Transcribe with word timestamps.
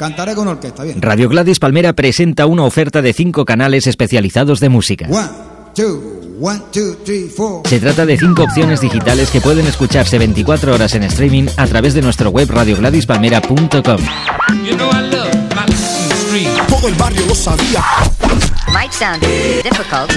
Cantaré 0.00 0.34
con 0.34 0.48
orquesta, 0.48 0.82
bien. 0.82 1.02
Radio 1.02 1.28
Gladys 1.28 1.58
Palmera 1.58 1.92
presenta 1.92 2.46
una 2.46 2.64
oferta 2.64 3.02
de 3.02 3.12
cinco 3.12 3.44
canales 3.44 3.86
especializados 3.86 4.58
de 4.58 4.70
música. 4.70 5.06
One, 5.10 5.28
two, 5.74 6.38
one, 6.40 6.58
two, 6.72 6.96
three, 7.04 7.28
four. 7.28 7.68
Se 7.68 7.78
trata 7.78 8.06
de 8.06 8.16
cinco 8.16 8.44
opciones 8.44 8.80
digitales 8.80 9.30
que 9.30 9.42
pueden 9.42 9.66
escucharse 9.66 10.18
24 10.18 10.74
horas 10.74 10.94
en 10.94 11.02
streaming 11.02 11.48
a 11.58 11.66
través 11.66 11.92
de 11.92 12.00
nuestro 12.00 12.30
web 12.30 12.50
radiogladyspalmera.com. 12.50 14.00
You 14.64 14.76
know. 14.76 14.90
Todo 16.70 16.88
el 16.88 16.94
barrio 16.94 17.26
lo 17.26 17.34
sabía. 17.34 17.84
Might 18.72 18.92
sound 18.92 19.20
difficult. 19.20 20.10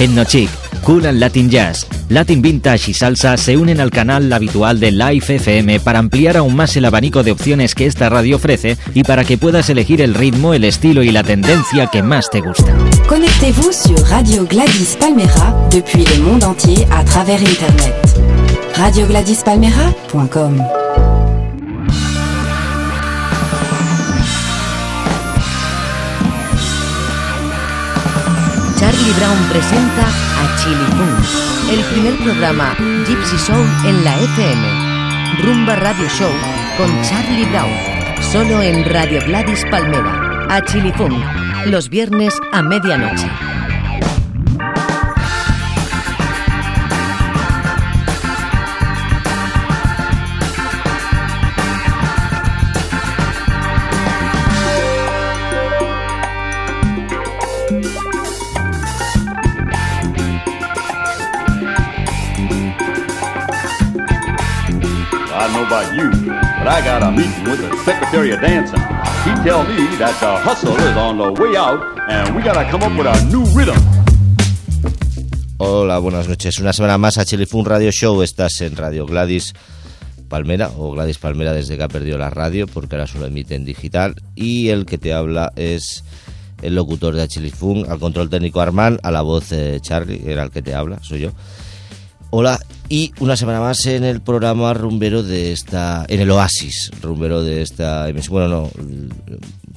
Etnochic, 0.00 0.50
Cool 0.82 1.06
and 1.06 1.20
Latin 1.20 1.48
Jazz, 1.48 1.86
Latin 2.10 2.42
Vintage 2.42 2.90
y 2.90 2.94
Salsa 2.94 3.36
se 3.36 3.56
unen 3.56 3.80
al 3.80 3.92
canal 3.92 4.32
habitual 4.32 4.80
de 4.80 4.90
Live 4.90 5.36
FM 5.36 5.78
para 5.78 6.00
ampliar 6.00 6.36
aún 6.36 6.56
más 6.56 6.76
el 6.76 6.84
abanico 6.84 7.22
de 7.22 7.30
opciones 7.30 7.76
que 7.76 7.86
esta 7.86 8.08
radio 8.08 8.34
ofrece 8.34 8.76
y 8.94 9.04
para 9.04 9.24
que 9.24 9.38
puedas 9.38 9.70
elegir 9.70 10.02
el 10.02 10.14
ritmo, 10.14 10.52
el 10.52 10.64
estilo 10.64 11.04
y 11.04 11.12
la 11.12 11.22
tendencia 11.22 11.86
que 11.86 12.02
más 12.02 12.28
te 12.28 12.40
gusta. 12.40 12.74
Connectez-vous 13.08 13.72
sur 13.72 14.02
Radio 14.08 14.44
Gladys 14.44 14.96
Palmera 14.98 15.54
depuis 15.70 16.04
le 16.04 16.18
monde 16.24 16.42
entier 16.42 16.84
à 16.90 17.04
travers 17.04 17.40
Internet. 17.40 17.94
RadioGladysPalmera.com 18.74 20.56
Charlie 28.80 29.12
Brown 29.12 29.38
presenta 29.52 30.29
a 30.40 30.56
Chili 30.56 30.86
el 31.70 31.84
primer 31.92 32.16
programa 32.16 32.74
Gypsy 33.06 33.38
Soul 33.38 33.66
en 33.84 34.04
la 34.04 34.18
FM. 34.18 35.42
Rumba 35.44 35.76
Radio 35.76 36.08
Show 36.08 36.32
con 36.78 36.88
Charlie 37.02 37.44
Brown, 37.46 37.70
solo 38.32 38.62
en 38.62 38.84
Radio 38.86 39.20
Gladys 39.26 39.64
Palmera. 39.70 40.46
A 40.48 40.64
Chili 40.64 40.92
los 41.66 41.90
viernes 41.90 42.34
a 42.52 42.62
medianoche. 42.62 43.59
I 65.40 65.48
know 65.54 65.64
about 65.64 65.96
you, 65.96 66.10
but 66.10 66.68
I 66.68 66.84
got 66.84 67.02
a 67.02 67.10
meeting 67.10 67.44
with 67.44 67.60
the 67.64 67.74
Secretary 67.82 68.30
of 68.32 68.42
Dancing. 68.42 68.78
He 69.24 69.32
tell 69.42 69.64
me 69.64 69.88
that 69.96 70.12
the 70.20 70.36
hustle 70.36 70.76
is 70.76 70.94
on 70.98 71.16
the 71.16 71.32
way 71.32 71.56
out, 71.56 71.80
and 72.10 72.36
we 72.36 72.42
gotta 72.42 72.68
come 72.70 72.82
up 72.82 72.92
with 72.92 73.06
a 73.06 73.24
new 73.32 73.46
rhythm. 73.56 73.74
Hola, 75.56 75.98
buenas 75.98 76.28
noches. 76.28 76.58
Una 76.60 76.74
semana 76.74 76.98
más 76.98 77.16
a 77.16 77.24
Chile 77.24 77.46
Fun 77.46 77.64
Radio 77.64 77.90
Show. 77.90 78.20
Estás 78.22 78.60
en 78.60 78.76
Radio 78.76 79.06
Gladys 79.06 79.54
Palmera 80.28 80.72
o 80.76 80.90
Gladys 80.90 81.16
Palmera 81.16 81.54
desde 81.54 81.78
que 81.78 81.84
ha 81.84 81.88
perdido 81.88 82.18
la 82.18 82.28
radio 82.28 82.66
porque 82.66 82.96
ahora 82.96 83.06
solo 83.06 83.24
emite 83.24 83.58
digital. 83.60 84.16
Y 84.34 84.68
el 84.68 84.84
que 84.84 84.98
te 84.98 85.14
habla 85.14 85.54
es 85.56 86.04
el 86.60 86.74
locutor 86.74 87.14
de 87.14 87.26
Chile 87.28 87.50
Fun, 87.50 87.86
al 87.88 87.98
control 87.98 88.28
técnico 88.28 88.60
a 88.60 89.10
la 89.10 89.22
voz 89.22 89.54
Charlie, 89.80 90.20
era 90.26 90.42
el 90.42 90.50
que 90.50 90.60
te 90.60 90.74
habla, 90.74 90.98
soy 91.02 91.20
yo. 91.20 91.30
Hola, 92.32 92.60
y 92.88 93.12
una 93.18 93.36
semana 93.36 93.58
más 93.58 93.86
en 93.86 94.04
el 94.04 94.20
programa 94.20 94.72
rumbero 94.72 95.24
de 95.24 95.50
esta. 95.50 96.06
en 96.08 96.20
el 96.20 96.30
Oasis, 96.30 96.92
rumbero 97.02 97.42
de 97.42 97.60
esta 97.60 98.08
emisión. 98.08 98.34
Bueno, 98.34 98.48
no, 98.48 98.70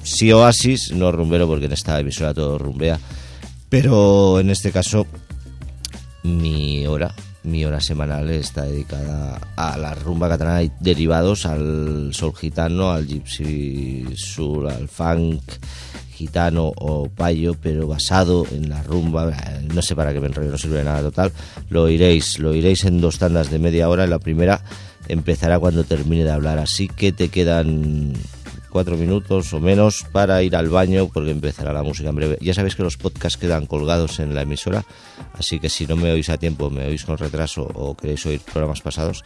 sí 0.04 0.30
Oasis, 0.30 0.92
no 0.92 1.10
rumbero 1.10 1.48
porque 1.48 1.66
en 1.66 1.72
esta 1.72 1.98
emisora 1.98 2.32
todo 2.32 2.56
rumbea. 2.56 3.00
Pero 3.68 4.38
en 4.38 4.50
este 4.50 4.70
caso, 4.70 5.04
mi 6.22 6.86
hora, 6.86 7.12
mi 7.42 7.64
hora 7.64 7.80
semanal 7.80 8.30
está 8.30 8.62
dedicada 8.62 9.40
a 9.56 9.76
la 9.76 9.92
rumba 9.96 10.28
catalana 10.28 10.62
y 10.62 10.70
derivados 10.78 11.46
al 11.46 12.14
sol 12.14 12.36
gitano, 12.36 12.92
al 12.92 13.04
gypsy 13.04 14.06
soul, 14.14 14.68
al 14.70 14.86
funk 14.86 15.42
gitano 16.14 16.72
o 16.76 17.08
payo, 17.08 17.54
pero 17.60 17.86
basado 17.86 18.46
en 18.52 18.68
la 18.68 18.82
rumba. 18.82 19.30
Eh, 19.30 19.68
No 19.74 19.82
sé 19.82 19.96
para 19.96 20.12
qué 20.12 20.20
me 20.20 20.28
enrollo, 20.28 20.50
no 20.50 20.58
sirve 20.58 20.78
de 20.78 20.84
nada 20.84 21.02
total. 21.02 21.32
Lo 21.68 21.82
oiréis, 21.82 22.38
lo 22.38 22.50
oiréis 22.50 22.84
en 22.84 23.00
dos 23.00 23.18
tandas 23.18 23.50
de 23.50 23.58
media 23.58 23.88
hora. 23.88 24.06
La 24.06 24.18
primera 24.18 24.62
empezará 25.08 25.58
cuando 25.58 25.84
termine 25.84 26.24
de 26.24 26.30
hablar, 26.30 26.58
así 26.58 26.88
que 26.88 27.12
te 27.12 27.28
quedan 27.28 28.12
cuatro 28.70 28.96
minutos 28.96 29.52
o 29.52 29.60
menos 29.60 30.04
para 30.10 30.42
ir 30.42 30.56
al 30.56 30.68
baño 30.68 31.08
porque 31.12 31.30
empezará 31.30 31.72
la 31.72 31.82
música 31.84 32.08
en 32.08 32.16
breve. 32.16 32.38
Ya 32.40 32.54
sabéis 32.54 32.74
que 32.74 32.82
los 32.82 32.96
podcasts 32.96 33.38
quedan 33.38 33.66
colgados 33.66 34.18
en 34.18 34.34
la 34.34 34.42
emisora, 34.42 34.84
así 35.34 35.60
que 35.60 35.68
si 35.68 35.86
no 35.86 35.94
me 35.94 36.10
oís 36.10 36.28
a 36.28 36.38
tiempo, 36.38 36.70
me 36.70 36.86
oís 36.86 37.04
con 37.04 37.16
retraso 37.16 37.62
o 37.74 37.94
queréis 37.96 38.26
oír 38.26 38.40
programas 38.40 38.80
pasados, 38.80 39.22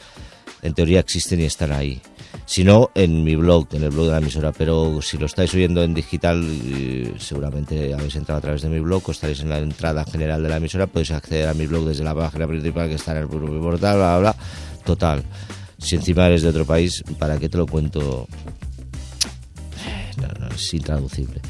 en 0.63 0.75
teoría 0.75 1.01
existen 1.01 1.41
y 1.41 1.45
están 1.45 1.73
ahí. 1.73 2.01
Si 2.45 2.65
no, 2.65 2.91
en 2.95 3.25
mi 3.25 3.37
blog, 3.37 3.69
en 3.73 3.85
el 3.85 3.91
blog 3.91 4.07
de 4.07 4.13
la 4.13 4.19
emisora, 4.19 4.53
pero 4.53 5.01
si 5.03 5.19
lo 5.19 5.27
estáis 5.27 5.53
oyendo 5.55 5.83
en 5.83 5.93
digital, 5.93 6.43
eh, 6.45 7.15
seguramente 7.19 7.93
habéis 7.93 8.17
entrado 8.17 8.39
a 8.39 8.43
través 8.43 8.63
de 8.63 8.69
mi 8.69 8.81
blog 8.81 9.03
o 9.07 9.13
estaréis 9.13 9.41
en 9.41 9.51
la 9.51 9.59
entrada 9.59 10.05
general 10.05 10.43
de 10.43 10.49
la 10.49 10.57
emisora, 10.57 10.87
podéis 10.87 11.11
acceder 11.11 11.49
a 11.49 11.55
mi 11.55 11.67
blog 11.67 11.87
desde 11.87 12.05
la 12.05 12.15
página 12.15 12.47
principal 12.47 12.89
que 12.89 12.95
está 12.95 13.13
en 13.13 13.19
el 13.19 13.29
propio 13.29 13.61
portal, 13.61 13.97
bla, 13.97 14.19
bla, 14.19 14.19
bla. 14.19 14.37
Total. 14.85 15.23
Si 15.79 15.97
encima 15.97 16.27
eres 16.27 16.43
de 16.43 16.49
otro 16.49 16.65
país, 16.65 17.05
¿para 17.19 17.39
qué 17.39 17.49
te 17.49 17.59
lo 17.59 17.67
cuento? 17.67 18.27
No, 20.17 20.29
no, 20.41 20.49
es 20.49 20.75
intraducible. 20.75 21.41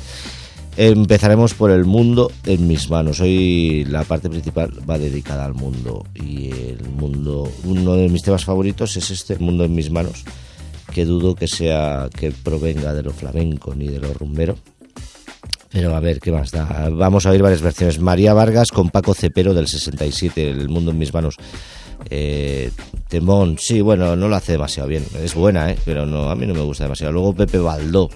Empezaremos 0.80 1.54
por 1.54 1.72
el 1.72 1.84
mundo 1.84 2.30
en 2.46 2.68
mis 2.68 2.88
manos. 2.88 3.18
Hoy 3.18 3.84
la 3.86 4.04
parte 4.04 4.30
principal 4.30 4.70
va 4.88 4.96
dedicada 4.96 5.44
al 5.44 5.54
mundo 5.54 6.06
y 6.14 6.52
el 6.52 6.88
mundo, 6.90 7.50
uno 7.64 7.94
de 7.94 8.08
mis 8.08 8.22
temas 8.22 8.44
favoritos 8.44 8.96
es 8.96 9.10
este, 9.10 9.32
el 9.32 9.40
mundo 9.40 9.64
en 9.64 9.74
mis 9.74 9.90
manos, 9.90 10.22
que 10.94 11.04
dudo 11.04 11.34
que 11.34 11.48
sea 11.48 12.08
que 12.16 12.30
provenga 12.30 12.94
de 12.94 13.02
lo 13.02 13.10
flamenco 13.10 13.74
ni 13.74 13.88
de 13.88 13.98
lo 13.98 14.14
rumbero. 14.14 14.54
Pero 15.72 15.96
a 15.96 16.00
ver, 16.00 16.20
¿qué 16.20 16.30
más 16.30 16.52
da? 16.52 16.88
Vamos 16.92 17.26
a 17.26 17.30
oír 17.30 17.42
varias 17.42 17.60
versiones. 17.60 17.98
María 17.98 18.32
Vargas 18.32 18.70
con 18.70 18.90
Paco 18.90 19.14
Cepero 19.14 19.54
del 19.54 19.66
67, 19.66 20.48
El 20.48 20.68
mundo 20.68 20.92
en 20.92 20.98
mis 20.98 21.12
manos. 21.12 21.34
Eh, 22.08 22.70
Temón, 23.08 23.56
sí, 23.58 23.80
bueno, 23.80 24.14
no 24.14 24.28
lo 24.28 24.36
hace 24.36 24.52
demasiado 24.52 24.88
bien. 24.88 25.04
Es 25.20 25.34
buena, 25.34 25.72
¿eh? 25.72 25.78
pero 25.84 26.06
no, 26.06 26.30
a 26.30 26.36
mí 26.36 26.46
no 26.46 26.54
me 26.54 26.62
gusta 26.62 26.84
demasiado. 26.84 27.12
Luego 27.12 27.34
Pepe 27.34 27.58
Baldó, 27.58 28.08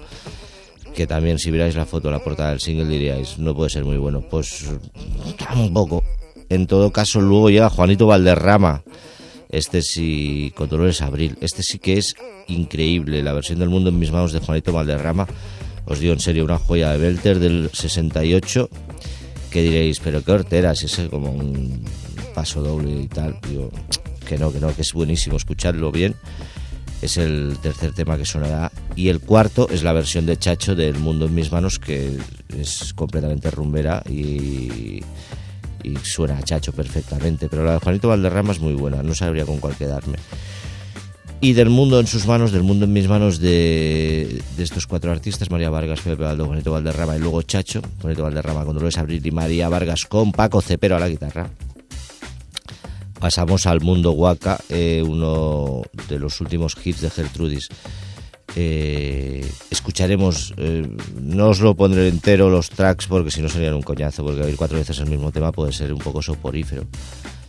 que 0.93 1.07
también 1.07 1.39
si 1.39 1.51
vierais 1.51 1.75
la 1.75 1.85
foto, 1.85 2.11
la 2.11 2.23
portada 2.23 2.51
del 2.51 2.59
single 2.59 2.87
diríais, 2.87 3.37
no 3.39 3.55
puede 3.55 3.69
ser 3.69 3.83
muy 3.83 3.97
bueno. 3.97 4.21
Pues 4.21 4.65
tampoco. 5.37 6.03
En 6.49 6.67
todo 6.67 6.91
caso, 6.91 7.19
luego 7.19 7.49
llega 7.49 7.69
Juanito 7.69 8.07
Valderrama. 8.07 8.83
Este 9.49 9.81
sí, 9.81 10.51
con 10.55 10.69
Dolores 10.69 11.01
Abril. 11.01 11.37
Este 11.41 11.63
sí 11.63 11.79
que 11.79 11.97
es 11.97 12.15
increíble. 12.47 13.23
La 13.23 13.33
versión 13.33 13.59
del 13.59 13.69
mundo 13.69 13.89
en 13.89 13.99
mis 13.99 14.11
manos 14.11 14.33
de 14.33 14.39
Juanito 14.39 14.73
Valderrama. 14.73 15.27
Os 15.85 15.99
digo 15.99 16.13
en 16.13 16.19
serio, 16.19 16.45
una 16.45 16.57
joya 16.57 16.91
de 16.91 16.97
Belter 16.97 17.39
del 17.39 17.69
68. 17.71 18.69
Que 19.51 19.61
diréis, 19.61 19.99
pero 19.99 20.23
qué 20.23 20.31
hortera, 20.31 20.73
si 20.75 20.85
es 20.85 21.01
como 21.09 21.31
un 21.31 21.83
paso 22.33 22.61
doble 22.61 23.01
y 23.01 23.07
tal. 23.07 23.37
Digo, 23.47 23.71
que 24.27 24.37
no, 24.37 24.51
que 24.51 24.59
no, 24.59 24.75
que 24.75 24.81
es 24.81 24.93
buenísimo 24.93 25.37
escucharlo 25.37 25.91
bien. 25.91 26.15
Es 27.03 27.17
el 27.17 27.57
tercer 27.61 27.91
tema 27.91 28.17
que 28.17 28.23
sonará. 28.23 28.71
Y 28.95 29.09
el 29.09 29.19
cuarto 29.19 29.67
es 29.69 29.83
la 29.83 29.91
versión 29.91 30.25
de 30.25 30.37
Chacho 30.37 30.73
del 30.73 30.97
Mundo 30.99 31.25
en 31.25 31.35
mis 31.35 31.51
manos, 31.51 31.77
que 31.77 32.17
es 32.57 32.93
completamente 32.93 33.51
rumbera 33.51 34.01
y, 34.09 35.01
y 35.83 35.97
suena 36.01 36.37
a 36.37 36.43
Chacho 36.43 36.71
perfectamente. 36.71 37.49
Pero 37.49 37.65
la 37.65 37.73
de 37.73 37.79
Juanito 37.79 38.07
Valderrama 38.07 38.53
es 38.53 38.61
muy 38.61 38.73
buena, 38.73 39.03
no 39.03 39.13
sabría 39.13 39.45
con 39.45 39.57
cuál 39.57 39.75
quedarme. 39.75 40.15
Y 41.41 41.51
del 41.51 41.69
mundo 41.69 41.99
en 41.99 42.07
sus 42.07 42.25
manos, 42.25 42.53
del 42.53 42.63
mundo 42.63 42.85
en 42.85 42.93
mis 42.93 43.09
manos 43.09 43.37
de, 43.41 44.41
de 44.55 44.63
estos 44.63 44.87
cuatro 44.87 45.11
artistas, 45.11 45.51
María 45.51 45.69
Vargas, 45.69 45.99
Pepe 45.99 46.23
Baldo, 46.23 46.45
Juanito 46.45 46.71
Valderrama 46.71 47.17
y 47.17 47.19
luego 47.19 47.41
Chacho, 47.41 47.81
Juanito 48.01 48.23
Valderrama 48.23 48.63
con 48.63 48.75
Dolores 48.75 48.97
Abril 48.97 49.27
y 49.27 49.31
María 49.31 49.67
Vargas 49.67 50.05
con 50.05 50.31
Paco 50.31 50.61
Cepero 50.61 50.95
a 50.95 51.01
la 51.01 51.09
guitarra. 51.09 51.49
Pasamos 53.27 53.67
al 53.67 53.79
mundo 53.79 54.11
Waka, 54.11 54.59
eh, 54.67 55.01
uno 55.01 55.81
de 56.09 56.19
los 56.19 56.41
últimos 56.41 56.75
hits 56.83 56.99
de 56.99 57.09
Gertrudis. 57.09 57.69
Eh, 58.57 59.49
escucharemos, 59.71 60.53
eh, 60.57 60.85
no 61.21 61.47
os 61.47 61.61
lo 61.61 61.73
pondré 61.73 62.09
entero 62.09 62.49
los 62.49 62.69
tracks 62.69 63.07
porque 63.07 63.31
si 63.31 63.41
no 63.41 63.47
serían 63.47 63.75
un 63.75 63.81
coñazo, 63.81 64.25
porque 64.25 64.41
oír 64.41 64.57
cuatro 64.57 64.77
veces 64.77 64.99
el 64.99 65.09
mismo 65.09 65.31
tema 65.31 65.53
puede 65.53 65.71
ser 65.71 65.93
un 65.93 65.99
poco 65.99 66.21
soporífero 66.21 66.83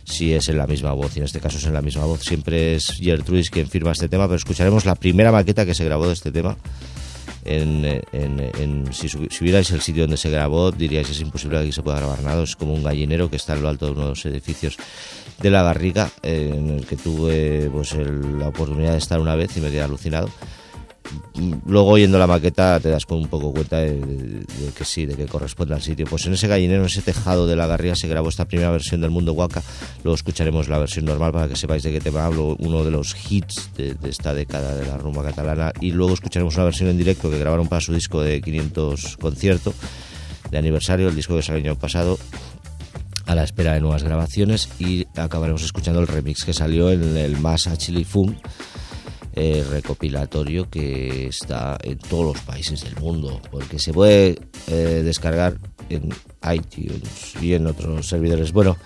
si 0.05 0.31
es 0.33 0.47
en 0.47 0.59
la 0.59 0.65
misma 0.65 0.93
voz, 0.93 1.13
y 1.17 1.19
en 1.19 1.25
este 1.25 1.41
caso 1.41 1.57
es 1.57 1.65
en 1.65 1.73
la 1.73 1.81
misma 1.81 2.05
voz. 2.05 2.21
Siempre 2.23 2.75
es 2.75 2.93
Gertrudis 2.97 3.49
quien 3.49 3.67
firma 3.67 3.91
este 3.91 4.07
tema, 4.07 4.27
pero 4.27 4.37
escucharemos 4.37 4.85
la 4.85 4.95
primera 4.95 5.33
maqueta 5.33 5.65
que 5.65 5.73
se 5.75 5.83
grabó 5.83 6.07
de 6.07 6.13
este 6.13 6.31
tema. 6.31 6.55
En, 7.43 7.83
en- 8.13 8.39
en- 8.59 8.93
si, 8.93 9.07
subi- 9.07 9.29
si 9.29 9.43
vierais 9.43 9.69
el 9.71 9.81
sitio 9.81 10.03
donde 10.03 10.17
se 10.17 10.29
grabó, 10.31 10.71
diríais 10.71 11.09
es 11.09 11.19
imposible 11.21 11.57
que 11.57 11.63
aquí 11.65 11.71
se 11.73 11.83
pueda 11.83 11.97
grabar 11.97 12.23
nada. 12.23 12.41
Es 12.43 12.55
como 12.55 12.73
un 12.73 12.81
gallinero 12.83 13.29
que 13.29 13.35
está 13.35 13.53
en 13.55 13.61
lo 13.61 13.69
alto 13.69 13.85
de 13.87 13.91
uno 13.91 14.01
de 14.03 14.09
los 14.09 14.25
edificios 14.25 14.77
de 15.41 15.49
la 15.49 15.63
Garriga, 15.63 16.09
eh, 16.23 16.53
en 16.55 16.69
el 16.69 16.85
que 16.85 16.95
tuve 16.95 17.69
pues, 17.71 17.93
la 17.95 18.47
oportunidad 18.49 18.93
de 18.93 18.97
estar 18.99 19.19
una 19.19 19.35
vez 19.35 19.55
y 19.57 19.61
me 19.61 19.69
quedé 19.69 19.81
alucinado. 19.81 20.29
luego 21.67 21.89
oyendo 21.91 22.17
la 22.17 22.25
maqueta 22.25 22.79
te 22.79 22.89
das 22.89 23.03
un 23.09 23.27
poco 23.27 23.51
cuenta 23.53 23.77
de, 23.79 23.93
de- 23.99 24.39
de 24.39 24.71
que 24.75 24.85
sí, 24.85 25.05
de 25.05 25.15
que 25.15 25.25
corresponde 25.27 25.75
al 25.75 25.81
sitio. 25.81 26.05
Pues 26.09 26.25
en 26.25 26.33
ese 26.33 26.47
gallinero, 26.47 26.81
en 26.81 26.87
ese 26.87 27.01
tejado 27.01 27.45
de 27.47 27.55
la 27.55 27.67
Garriga 27.67 27.95
se 27.95 28.07
grabó 28.07 28.29
esta 28.29 28.45
primera 28.45 28.71
versión 28.71 29.01
del 29.01 29.11
Mundo 29.11 29.33
Waka. 29.33 29.61
Luego 30.03 30.15
escucharemos 30.15 30.67
la 30.67 30.79
versión 30.79 31.05
normal 31.05 31.31
para 31.31 31.47
que 31.47 31.55
sepáis 31.55 31.83
de 31.83 31.91
qué 31.91 31.99
tema 32.01 32.25
hablo, 32.25 32.55
uno 32.59 32.83
de 32.83 32.91
los 32.91 33.15
hits 33.29 33.69
de, 33.77 33.93
de 33.93 34.09
esta 34.09 34.33
década 34.33 34.75
de 34.75 34.87
la 34.87 34.97
rumba 34.97 35.23
catalana. 35.23 35.71
Y 35.79 35.91
luego 35.91 36.13
escucharemos 36.13 36.55
una 36.55 36.65
versión 36.65 36.89
en 36.89 36.97
directo 36.97 37.29
que 37.29 37.37
grabaron 37.39 37.67
para 37.67 37.81
su 37.81 37.93
disco 37.93 38.21
de 38.21 38.41
500 38.41 39.17
concierto 39.17 39.73
de 40.49 40.57
aniversario, 40.57 41.09
el 41.09 41.15
disco 41.15 41.35
que 41.35 41.41
salió 41.43 41.59
el 41.61 41.67
año 41.69 41.75
pasado, 41.79 42.17
a 43.25 43.35
la 43.35 43.43
espera 43.43 43.73
de 43.73 43.81
nuevas 43.81 44.03
grabaciones 44.03 44.69
y 44.79 45.07
acabaremos 45.15 45.63
escuchando 45.63 45.99
el 45.99 46.07
remix 46.07 46.43
que 46.45 46.53
salió 46.53 46.91
en 46.91 47.17
el 47.17 47.37
Masa 47.37 47.77
Chili 47.77 48.03
Funk 48.03 48.37
eh, 49.37 49.65
recopilatorio 49.69 50.69
que 50.69 51.27
está 51.27 51.77
en 51.83 51.97
todos 51.97 52.35
los 52.35 52.43
países 52.45 52.83
del 52.83 52.95
mundo 52.95 53.41
porque 53.51 53.79
se 53.79 53.91
puede 53.91 54.39
eh, 54.67 55.01
descargar 55.03 55.57
en 55.89 56.09
iTunes 56.53 57.33
y 57.41 57.53
en 57.53 57.67
otros 57.67 58.07
servidores. 58.07 58.53
Bueno 58.53 58.77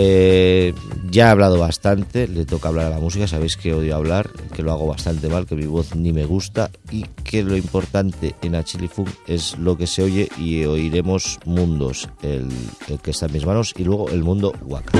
eh, 0.00 0.74
ya 1.10 1.26
he 1.26 1.30
hablado 1.30 1.58
bastante, 1.58 2.28
le 2.28 2.44
toca 2.44 2.68
hablar 2.68 2.86
a 2.86 2.90
la 2.90 3.00
música, 3.00 3.26
sabéis 3.26 3.56
que 3.56 3.74
odio 3.74 3.96
hablar, 3.96 4.30
que 4.54 4.62
lo 4.62 4.70
hago 4.70 4.86
bastante 4.86 5.28
mal, 5.28 5.44
que 5.44 5.56
mi 5.56 5.66
voz 5.66 5.96
ni 5.96 6.12
me 6.12 6.24
gusta 6.24 6.70
y 6.92 7.02
que 7.24 7.42
lo 7.42 7.56
importante 7.56 8.36
en 8.42 8.54
Achilifunk 8.54 9.08
es 9.26 9.58
lo 9.58 9.76
que 9.76 9.88
se 9.88 10.04
oye 10.04 10.28
y 10.38 10.64
oiremos 10.66 11.40
mundos, 11.44 12.08
el, 12.22 12.48
el 12.86 13.00
que 13.00 13.10
está 13.10 13.26
en 13.26 13.32
mis 13.32 13.44
manos 13.44 13.74
y 13.76 13.82
luego 13.82 14.08
el 14.10 14.22
mundo 14.22 14.54
Waka. 14.62 14.96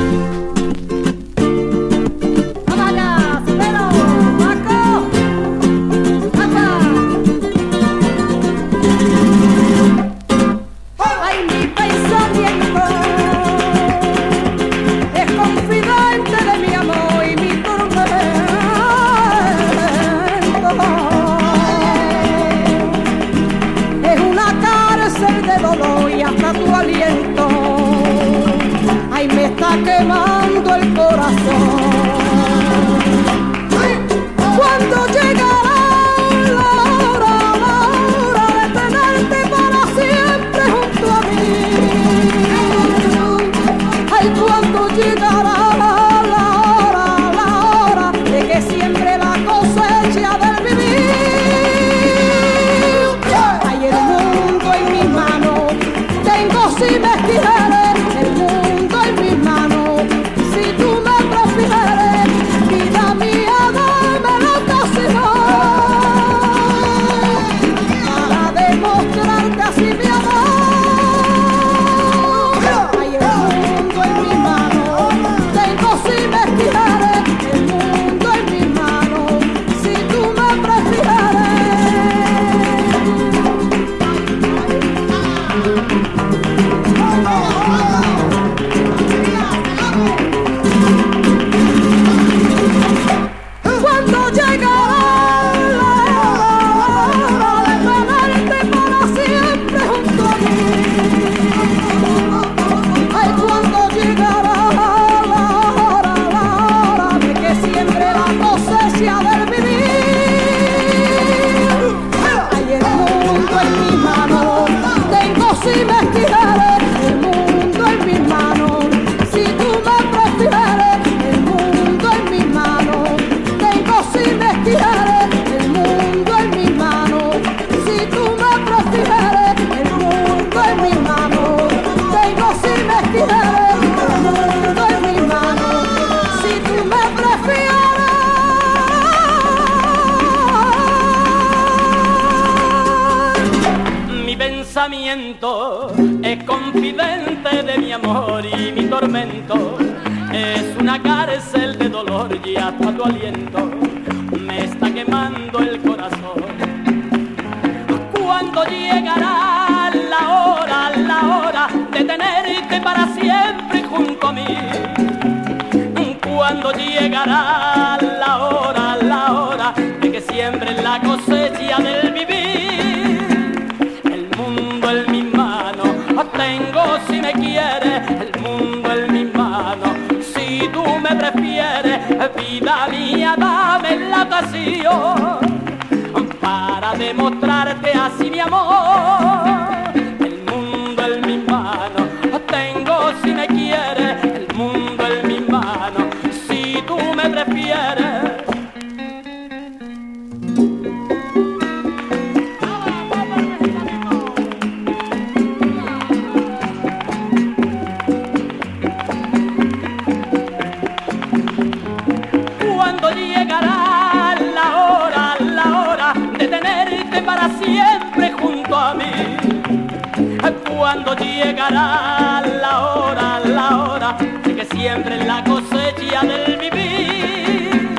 Cuando 220.79 221.15
llegará 221.17 222.41
la 222.63 222.81
hora, 222.81 223.41
la 223.45 223.79
hora 223.79 224.17
de 224.43 224.57
que 224.57 224.65
siempre 224.65 225.23
la 225.27 225.45
cosecha 225.45 226.23
del 226.23 226.57
vivir. 226.57 227.99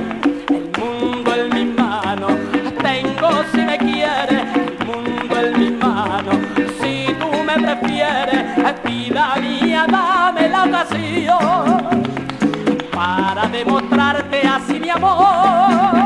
El 0.50 0.72
mundo 0.80 1.36
en 1.36 1.50
mis 1.54 1.76
manos, 1.78 2.32
tengo 2.82 3.30
si 3.52 3.58
me 3.60 3.78
quieres, 3.78 4.44
el 4.56 4.86
mundo 4.88 5.40
en 5.40 5.60
mis 5.60 5.72
manos. 5.74 6.36
Si 6.82 7.14
tú 7.20 7.44
me 7.44 7.54
prefieres, 7.54 8.46
vida 8.84 9.36
mía, 9.40 9.86
dame 9.88 10.50
la 10.50 10.64
ocasión 10.64 12.02
para 12.92 13.48
demostrarte 13.48 14.48
así 14.48 14.80
mi 14.80 14.90
amor. 14.90 15.99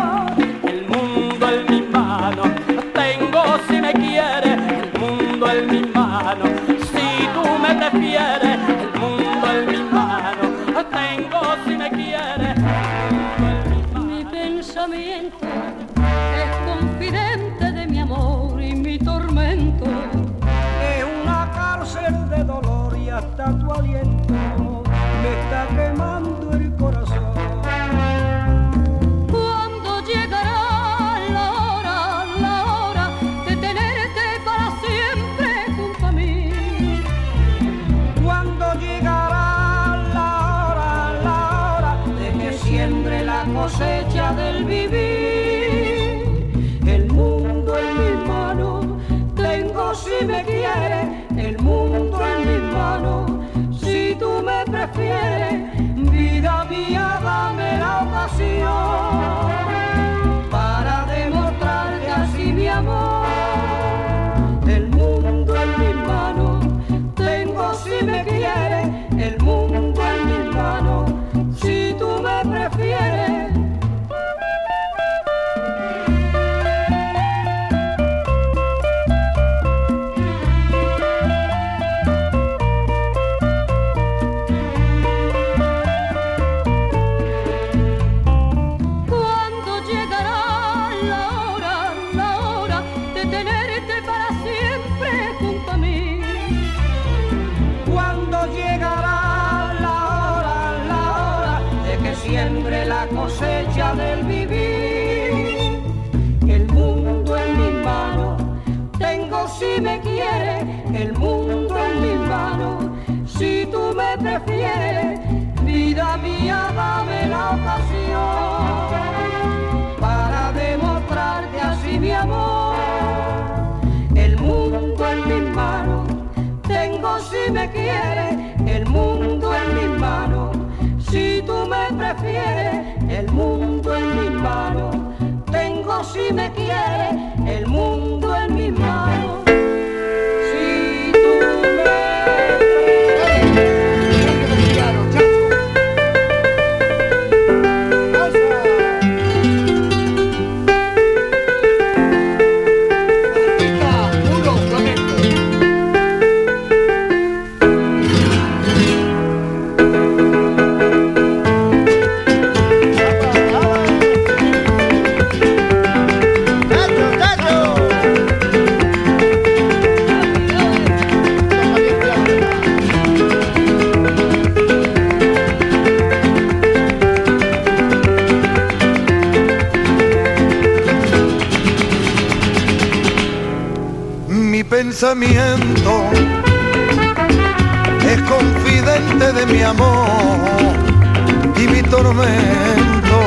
Tormento 192.03 193.19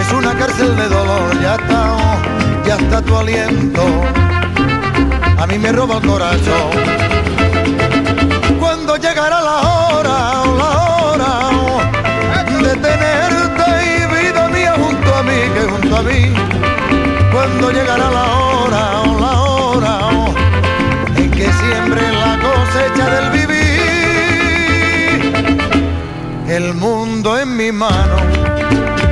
es 0.00 0.12
una 0.12 0.34
cárcel 0.34 0.76
de 0.76 0.88
dolor. 0.88 1.40
Ya 1.40 1.54
está, 1.54 1.82
ya 2.66 2.76
está 2.76 3.02
tu 3.02 3.16
aliento. 3.16 3.82
A 5.38 5.46
mí 5.46 5.58
me 5.58 5.72
roba 5.72 5.96
el 5.96 6.06
corazón. 6.06 6.70
Cuando 8.60 8.96
llegará 8.96 9.40
la 9.40 9.56
hora, 9.72 10.16
la 10.60 10.70
hora 11.02 11.32
de 12.68 12.74
tenerte 12.76 13.66
y 13.90 13.96
vida 14.14 14.48
mía 14.48 14.74
junto 14.76 15.14
a 15.14 15.22
mí, 15.22 15.40
que 15.54 15.62
junto 15.72 15.96
a 15.96 16.02
mí. 16.02 16.20
Cuando 17.32 17.70
llegará 17.72 18.10
la 18.10 18.22
hora, 18.22 18.31
mi 27.62 27.70
mano, 27.70 28.16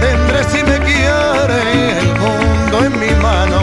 tendré 0.01 0.43
si 0.51 0.61
me 0.65 0.79
quiere, 0.81 1.61
el 2.01 2.11
mundo 2.19 2.85
en 2.85 2.99
mi 2.99 3.13
mano. 3.23 3.59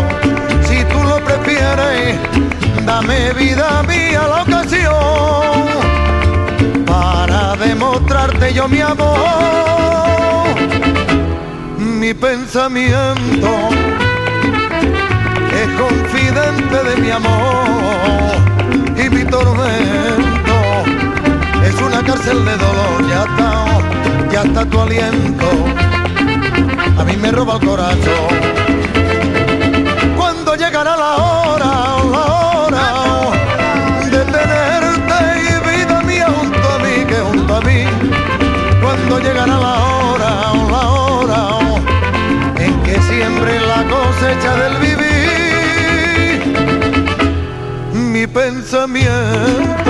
Si 0.66 0.78
tú 0.86 1.04
lo 1.04 1.18
prefieres, 1.26 2.18
dame 2.86 3.34
vida 3.34 3.84
mía 3.84 4.22
la 4.34 4.44
ocasión 4.44 5.66
para 6.86 7.58
demostrarte 7.58 8.54
yo 8.54 8.70
mi 8.70 8.80
amor, 8.80 10.56
mi 11.78 12.14
pensamiento 12.14 13.50
es 15.62 15.68
confidente 15.84 16.78
de 16.88 16.96
mi 17.02 17.12
amor 17.12 18.38
y 19.04 19.10
mi 19.10 19.26
tormento 19.26 20.37
es 21.78 21.84
una 21.84 22.04
cárcel 22.04 22.44
de 22.46 22.58
dolor. 22.58 23.08
Ya 23.08 23.24
está, 23.24 23.66
ya 24.32 24.42
está 24.44 24.66
tu 24.66 24.80
aliento, 24.80 25.48
a 26.98 27.04
mí 27.04 27.16
me 27.18 27.32
roba 27.32 27.56
el 27.56 27.68
corazón. 27.68 28.34
Cuando 30.18 30.56
llegará 30.56 30.96
la 30.98 31.16
hora, 31.18 31.66
la 32.16 32.26
hora 32.62 32.86
de 34.12 34.20
tenerte 34.36 35.18
y 35.44 35.54
vida 35.70 36.02
mía 36.02 36.28
junto 36.38 36.68
a 36.76 36.80
mí, 36.80 37.06
que 37.08 37.16
junto 37.16 37.56
a 37.56 37.62
mí. 37.62 37.86
Cuando 38.82 39.20
llegará 39.20 39.58
la 39.68 39.76
hora, 39.86 40.30
la 40.74 40.84
hora 40.90 41.42
en 42.58 42.74
que 42.84 43.02
siembre 43.02 43.60
la 43.60 43.84
cosecha 43.94 44.52
del 44.62 44.76
vivir. 44.86 46.38
Mi 47.94 48.26
pensamiento 48.28 49.87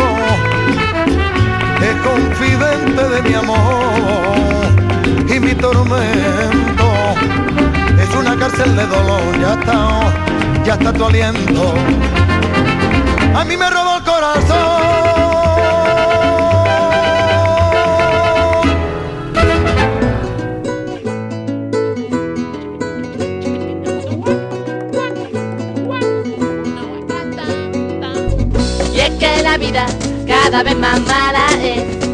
accidente 2.57 3.09
de 3.09 3.21
mi 3.23 3.33
amor 3.33 3.57
y 5.27 5.39
mi 5.39 5.53
tormento 5.55 6.87
es 8.01 8.15
una 8.15 8.35
cárcel 8.37 8.75
de 8.75 8.85
dolor, 8.85 9.39
ya 9.39 9.53
está, 9.53 10.63
ya 10.65 10.73
está 10.73 10.93
tu 10.93 11.05
aliento. 11.05 11.73
A 13.35 13.45
mí 13.45 13.57
me 13.57 13.69
robó 13.69 13.97
el 13.97 14.03
corazón. 14.03 14.97
Y 28.93 28.99
es 28.99 29.09
que 29.11 29.43
la 29.43 29.57
vida 29.57 29.85
cada 30.27 30.63
vez 30.63 30.77
más 30.77 30.99
mala 31.01 31.45
es 31.61 32.06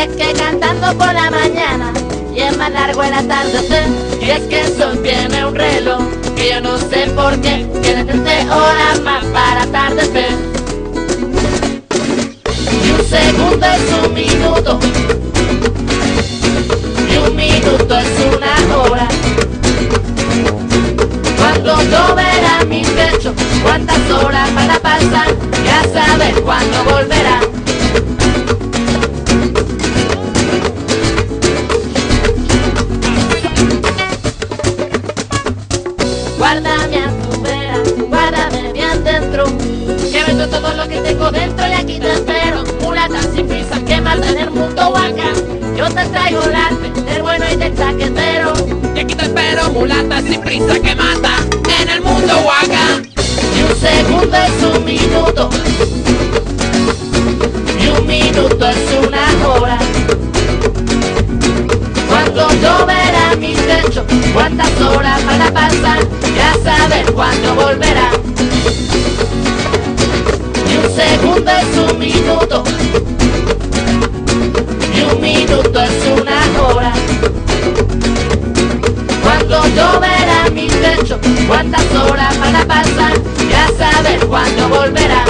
es 0.00 0.08
que 0.16 0.32
cantando 0.32 0.96
por 0.96 1.12
la 1.12 1.30
mañana 1.30 1.92
y 2.34 2.40
es 2.40 2.56
más 2.56 2.72
largo 2.72 3.02
el 3.02 3.12
atardecer. 3.12 3.84
Y 4.18 4.30
es 4.30 4.40
que 4.44 4.62
el 4.62 4.74
sol 4.74 4.98
tiene 5.02 5.44
un 5.44 5.54
reloj 5.54 6.00
que 6.34 6.52
yo 6.54 6.60
no 6.62 6.78
sé 6.78 7.10
por 7.14 7.38
qué 7.42 7.68
tiene 7.82 8.06
13 8.06 8.50
horas 8.50 9.00
más 9.02 9.22
para 9.26 9.64
atardecer. 9.64 10.30
Y 12.82 12.90
un 12.92 13.04
segundo 13.04 13.66
es 13.66 14.06
un 14.06 14.14
minuto. 14.14 14.80
Y 17.06 17.16
un 17.18 17.36
minuto 17.36 17.98
es 17.98 18.08
una 18.34 18.76
hora. 18.78 19.08
Cuando 21.36 21.82
yo 21.82 22.14
verá 22.14 22.64
mi 22.66 22.80
techo, 22.80 23.34
cuántas 23.62 23.98
horas 24.10 24.54
van 24.54 24.70
a 24.70 24.78
pasar, 24.78 25.26
ya 25.62 25.82
saber 25.92 26.40
cuándo 26.40 26.84
volverá. 26.84 27.49
Te 46.02 46.08
traigo 46.08 46.42
el 46.44 46.54
arte 46.54 47.02
del 47.02 47.22
bueno 47.22 47.44
y 47.52 47.56
del 47.56 47.76
chaquetero. 47.76 48.52
Y 48.94 49.00
aquí 49.00 49.14
te 49.14 49.24
espero, 49.24 49.70
mulata 49.70 50.22
sin 50.22 50.40
prisa 50.40 50.78
que 50.80 50.94
mata 50.94 51.36
en 51.80 51.88
el 51.88 52.00
mundo 52.00 52.32
huaca. 52.38 53.02
Y 53.56 53.62
un 53.62 53.76
segundo 53.76 54.36
es 54.36 54.76
un 54.76 54.84
minuto. 54.84 55.50
Y 57.78 57.86
un 57.88 58.06
minuto 58.06 58.66
es 58.66 59.06
una 59.06 59.48
hora. 59.48 59.78
Cuando 62.08 62.48
yo 62.62 62.86
verá 62.86 63.36
mi 63.38 63.54
techo, 63.54 64.04
cuántas 64.32 64.80
horas 64.80 65.24
van 65.26 65.42
a 65.42 65.52
pasar, 65.52 65.98
ya 66.34 66.54
saber 66.64 67.12
cuándo 67.12 67.54
volverá. 67.54 68.10
Y 70.66 70.76
un 70.76 70.94
segundo 70.94 71.50
es 71.50 71.92
un 71.92 71.98
minuto. 71.98 72.64
Minuto 75.50 75.82
es 75.82 76.06
una 76.06 76.62
hora. 76.62 76.92
Cuando 79.20 79.66
yo 79.74 80.00
verá 80.00 80.48
mi 80.52 80.68
techo, 80.68 81.18
cuántas 81.48 81.84
horas 81.92 82.38
van 82.38 82.54
a 82.54 82.64
pasar, 82.64 83.14
ya 83.50 83.66
saber 83.76 84.24
cuándo 84.28 84.68
volverá. 84.68 85.24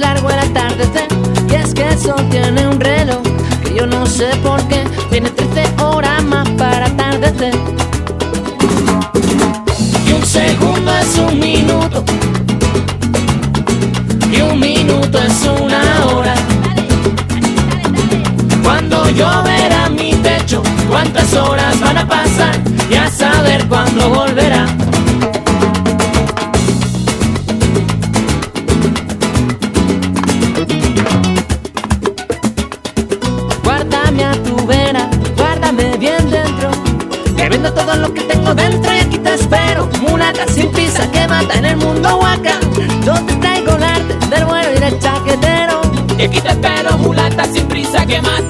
Largo 0.00 0.30
el 0.30 0.38
atardecer. 0.38 1.06
Y 1.48 1.54
es 1.54 1.74
que 1.74 1.86
el 1.86 1.98
sol 1.98 2.26
tiene 2.30 2.66
un 2.66 2.80
reloj 2.80 3.22
que 3.62 3.74
yo 3.74 3.86
no 3.86 4.06
sé 4.06 4.28
por 4.42 4.60
qué 4.68 4.82
tiene 5.10 5.30
13 5.30 5.82
horas 5.82 6.22
más 6.24 6.48
para 6.50 6.86
atardecer. 6.86 7.54
Y 10.06 10.12
un 10.12 10.24
segundo 10.24 10.90
es 10.96 11.18
un 11.18 11.38
minuto. 11.38 12.04
Y 14.32 14.40
un 14.40 14.58
minuto 14.58 15.18
es 15.18 15.42
una 15.60 15.82
hora. 16.06 16.34
Cuando 18.62 19.08
yo 19.10 19.28
verá 19.42 19.88
mi 19.90 20.12
techo, 20.14 20.62
cuántas 20.88 21.32
horas 21.34 21.78
van 21.80 21.98
a 21.98 22.08
pasar, 22.08 22.58
mata 41.40 41.58
en 41.58 41.64
el 41.64 41.76
mundo 41.76 42.18
huaca. 42.18 42.58
Donde 43.04 43.34
traigo 43.36 43.76
el 43.76 43.82
arte 43.82 44.14
del 44.28 44.44
bueno 44.44 44.68
y 44.76 44.78
del 44.78 44.98
chaquetero. 44.98 45.80
Y 46.18 46.22
aquí 46.22 46.40
te 46.40 46.48
espero, 46.48 46.98
mulata 46.98 47.44
sin 47.44 47.66
prisa 47.66 48.04
que 48.06 48.20
mata 48.20 48.49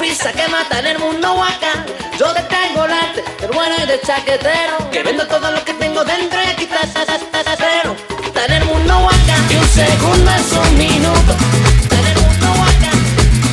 Prisa 0.00 0.32
que 0.32 0.48
mata 0.48 0.78
en 0.78 0.86
el 0.86 0.98
mundo 0.98 1.34
guaca. 1.34 1.84
Yo 2.18 2.32
te 2.32 2.40
tengo 2.44 2.86
el 2.86 2.90
arte 2.90 3.22
del 3.38 3.50
bueno 3.50 3.74
y 3.84 3.86
del 3.86 4.00
chaquetero. 4.00 4.90
Que 4.90 5.02
vendo 5.02 5.26
todo 5.26 5.50
lo 5.50 5.62
que 5.62 5.74
tengo 5.74 6.02
dentro 6.04 6.40
y 6.42 6.46
aquí 6.46 6.66
trasero. 6.66 7.94
Está 8.24 8.46
en 8.46 8.52
el 8.54 8.64
mundo 8.64 8.98
guaca. 8.98 9.36
Y 9.50 9.56
un 9.56 9.68
segundo 9.68 10.30
es 10.30 10.52
un 10.52 10.78
minuto. 10.78 11.36
Está 11.82 12.00
en 12.00 12.06
el 12.06 12.18
mundo 12.18 12.46
guaca. 12.56 12.92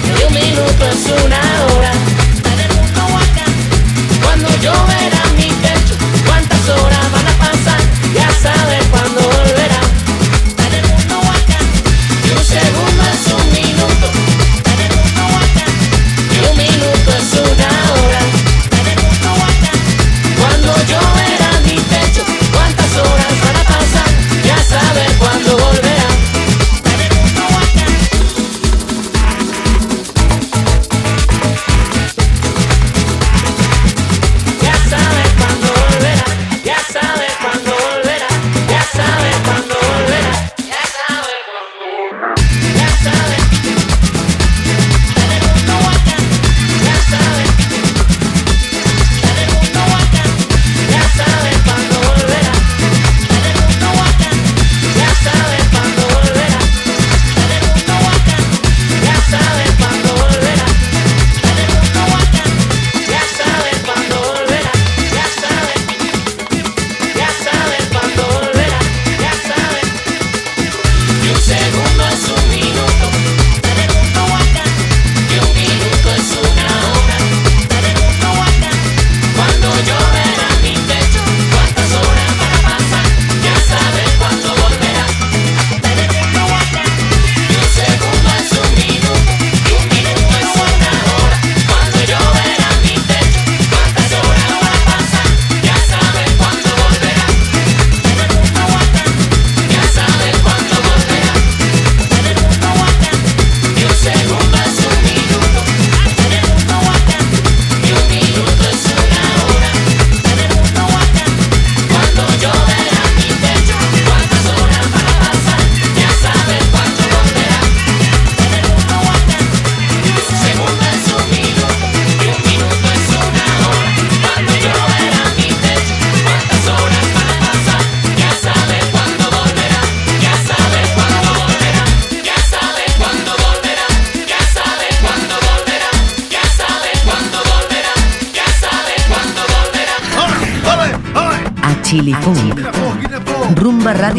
Y 0.05 0.23
un 0.23 0.33
minuto 0.33 0.88
es 0.88 1.05
una 1.25 1.41
hora. 1.65 1.91
Está 2.33 2.53
en 2.53 2.60
el 2.62 2.73
mundo 2.77 3.01
guaca. 3.12 3.45
Cuando 4.23 4.47
lloverá 4.62 5.07
mi 5.12 5.16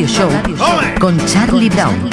Show 0.08 0.30
con 0.98 1.18
Charlie 1.26 1.68
Brown. 1.68 2.08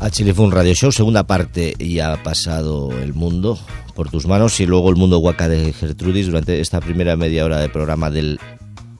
A 0.00 0.10
Chile 0.10 0.34
fue 0.34 0.44
un 0.44 0.52
radio 0.52 0.74
show, 0.74 0.92
segunda 0.92 1.26
parte, 1.26 1.74
y 1.78 1.98
ha 2.00 2.22
pasado 2.22 2.92
el 2.92 3.14
mundo 3.14 3.58
por 3.94 4.10
tus 4.10 4.26
manos 4.26 4.60
y 4.60 4.66
luego 4.66 4.90
el 4.90 4.96
mundo 4.96 5.18
guaca 5.18 5.48
de 5.48 5.72
Gertrudis 5.72 6.26
durante 6.26 6.60
esta 6.60 6.80
primera 6.80 7.16
media 7.16 7.44
hora 7.44 7.58
de 7.58 7.70
programa 7.70 8.10
del 8.10 8.38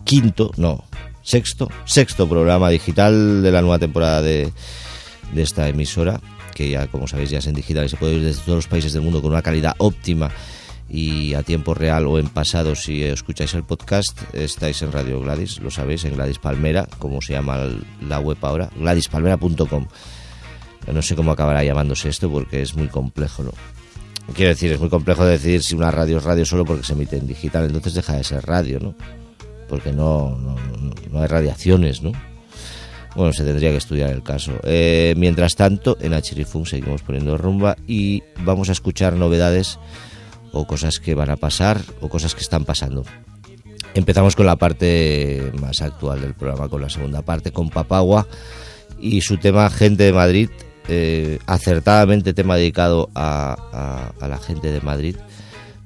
quinto, 0.04 0.50
no, 0.56 0.84
sexto, 1.22 1.70
sexto 1.84 2.26
programa 2.26 2.70
digital 2.70 3.42
de 3.42 3.52
la 3.52 3.60
nueva 3.60 3.78
temporada 3.78 4.22
de, 4.22 4.50
de 5.32 5.42
esta 5.42 5.68
emisora, 5.68 6.20
que 6.54 6.70
ya 6.70 6.86
como 6.86 7.06
sabéis 7.06 7.30
ya 7.30 7.38
es 7.38 7.46
en 7.46 7.54
digital 7.54 7.84
y 7.84 7.90
se 7.90 7.96
puede 7.96 8.14
oír 8.14 8.24
desde 8.24 8.42
todos 8.42 8.56
los 8.56 8.66
países 8.66 8.94
del 8.94 9.02
mundo 9.02 9.20
con 9.20 9.30
una 9.30 9.42
calidad 9.42 9.74
óptima 9.78 10.30
y 10.88 11.34
a 11.34 11.42
tiempo 11.42 11.74
real 11.74 12.06
o 12.06 12.18
en 12.18 12.28
pasado 12.28 12.74
si 12.74 13.02
escucháis 13.02 13.54
el 13.54 13.64
podcast 13.64 14.18
estáis 14.34 14.82
en 14.82 14.92
Radio 14.92 15.20
Gladys, 15.20 15.60
lo 15.60 15.70
sabéis, 15.70 16.04
en 16.04 16.14
Gladys 16.14 16.38
Palmera, 16.38 16.88
como 16.98 17.20
se 17.20 17.32
llama 17.32 17.58
la 18.00 18.20
web 18.20 18.38
ahora, 18.42 18.70
gladyspalmera.com. 18.76 19.86
No 20.92 21.02
sé 21.02 21.16
cómo 21.16 21.32
acabará 21.32 21.64
llamándose 21.64 22.08
esto 22.08 22.30
porque 22.30 22.62
es 22.62 22.76
muy 22.76 22.86
complejo, 22.86 23.42
¿no? 23.42 23.52
Quiero 24.34 24.50
decir, 24.50 24.72
es 24.72 24.80
muy 24.80 24.88
complejo 24.88 25.24
decir 25.24 25.62
si 25.62 25.74
una 25.74 25.90
radio 25.90 26.18
es 26.18 26.24
radio 26.24 26.44
solo 26.44 26.64
porque 26.64 26.84
se 26.84 26.92
emite 26.92 27.16
en 27.16 27.26
digital, 27.26 27.64
entonces 27.64 27.94
deja 27.94 28.14
de 28.14 28.24
ser 28.24 28.44
radio, 28.44 28.80
¿no? 28.80 28.94
Porque 29.68 29.92
no, 29.92 30.36
no, 31.10 31.20
hay 31.20 31.26
radiaciones, 31.26 32.02
¿no? 32.02 32.12
Bueno, 33.14 33.32
se 33.32 33.44
tendría 33.44 33.70
que 33.70 33.78
estudiar 33.78 34.10
el 34.10 34.22
caso. 34.22 34.52
Eh, 34.64 35.14
mientras 35.16 35.56
tanto, 35.56 35.96
en 36.00 36.12
Achirifun 36.12 36.66
seguimos 36.66 37.02
poniendo 37.02 37.36
rumba 37.38 37.76
y 37.86 38.22
vamos 38.44 38.68
a 38.68 38.72
escuchar 38.72 39.14
novedades 39.14 39.78
o 40.58 40.66
cosas 40.66 40.98
que 41.00 41.14
van 41.14 41.30
a 41.30 41.36
pasar 41.36 41.80
o 42.00 42.08
cosas 42.08 42.34
que 42.34 42.40
están 42.40 42.64
pasando. 42.64 43.04
Empezamos 43.94 44.36
con 44.36 44.46
la 44.46 44.56
parte 44.56 45.52
más 45.60 45.80
actual 45.80 46.20
del 46.20 46.34
programa, 46.34 46.68
con 46.68 46.82
la 46.82 46.90
segunda 46.90 47.22
parte, 47.22 47.50
con 47.52 47.70
Papagua 47.70 48.26
y 49.00 49.20
su 49.22 49.38
tema 49.38 49.70
Gente 49.70 50.04
de 50.04 50.12
Madrid, 50.12 50.50
eh, 50.88 51.38
acertadamente 51.46 52.34
tema 52.34 52.56
dedicado 52.56 53.08
a, 53.14 54.12
a- 54.20 54.28
la 54.28 54.38
gente 54.38 54.70
de 54.70 54.80
Madrid, 54.82 55.16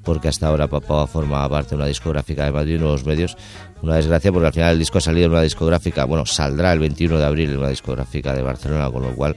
porque 0.02 0.28
hasta 0.28 0.48
ahora 0.48 0.66
Papagua 0.68 1.06
formaba 1.06 1.48
parte 1.48 1.70
de 1.70 1.76
una 1.76 1.86
discográfica 1.86 2.44
de 2.44 2.52
Madrid 2.52 2.78
nuevos 2.80 3.04
medios. 3.04 3.36
Una 3.82 3.96
desgracia 3.96 4.32
porque 4.32 4.48
al 4.48 4.52
final 4.52 4.72
el 4.72 4.78
disco 4.78 4.98
ha 4.98 5.00
salido 5.00 5.26
en 5.26 5.32
una 5.32 5.42
discográfica, 5.42 6.04
bueno, 6.04 6.26
saldrá 6.26 6.72
el 6.72 6.80
21 6.80 7.16
de 7.18 7.24
abril 7.24 7.50
en 7.50 7.58
una 7.58 7.68
discográfica 7.70 8.34
de 8.34 8.42
Barcelona, 8.42 8.90
con 8.90 9.02
lo 9.02 9.14
cual 9.14 9.36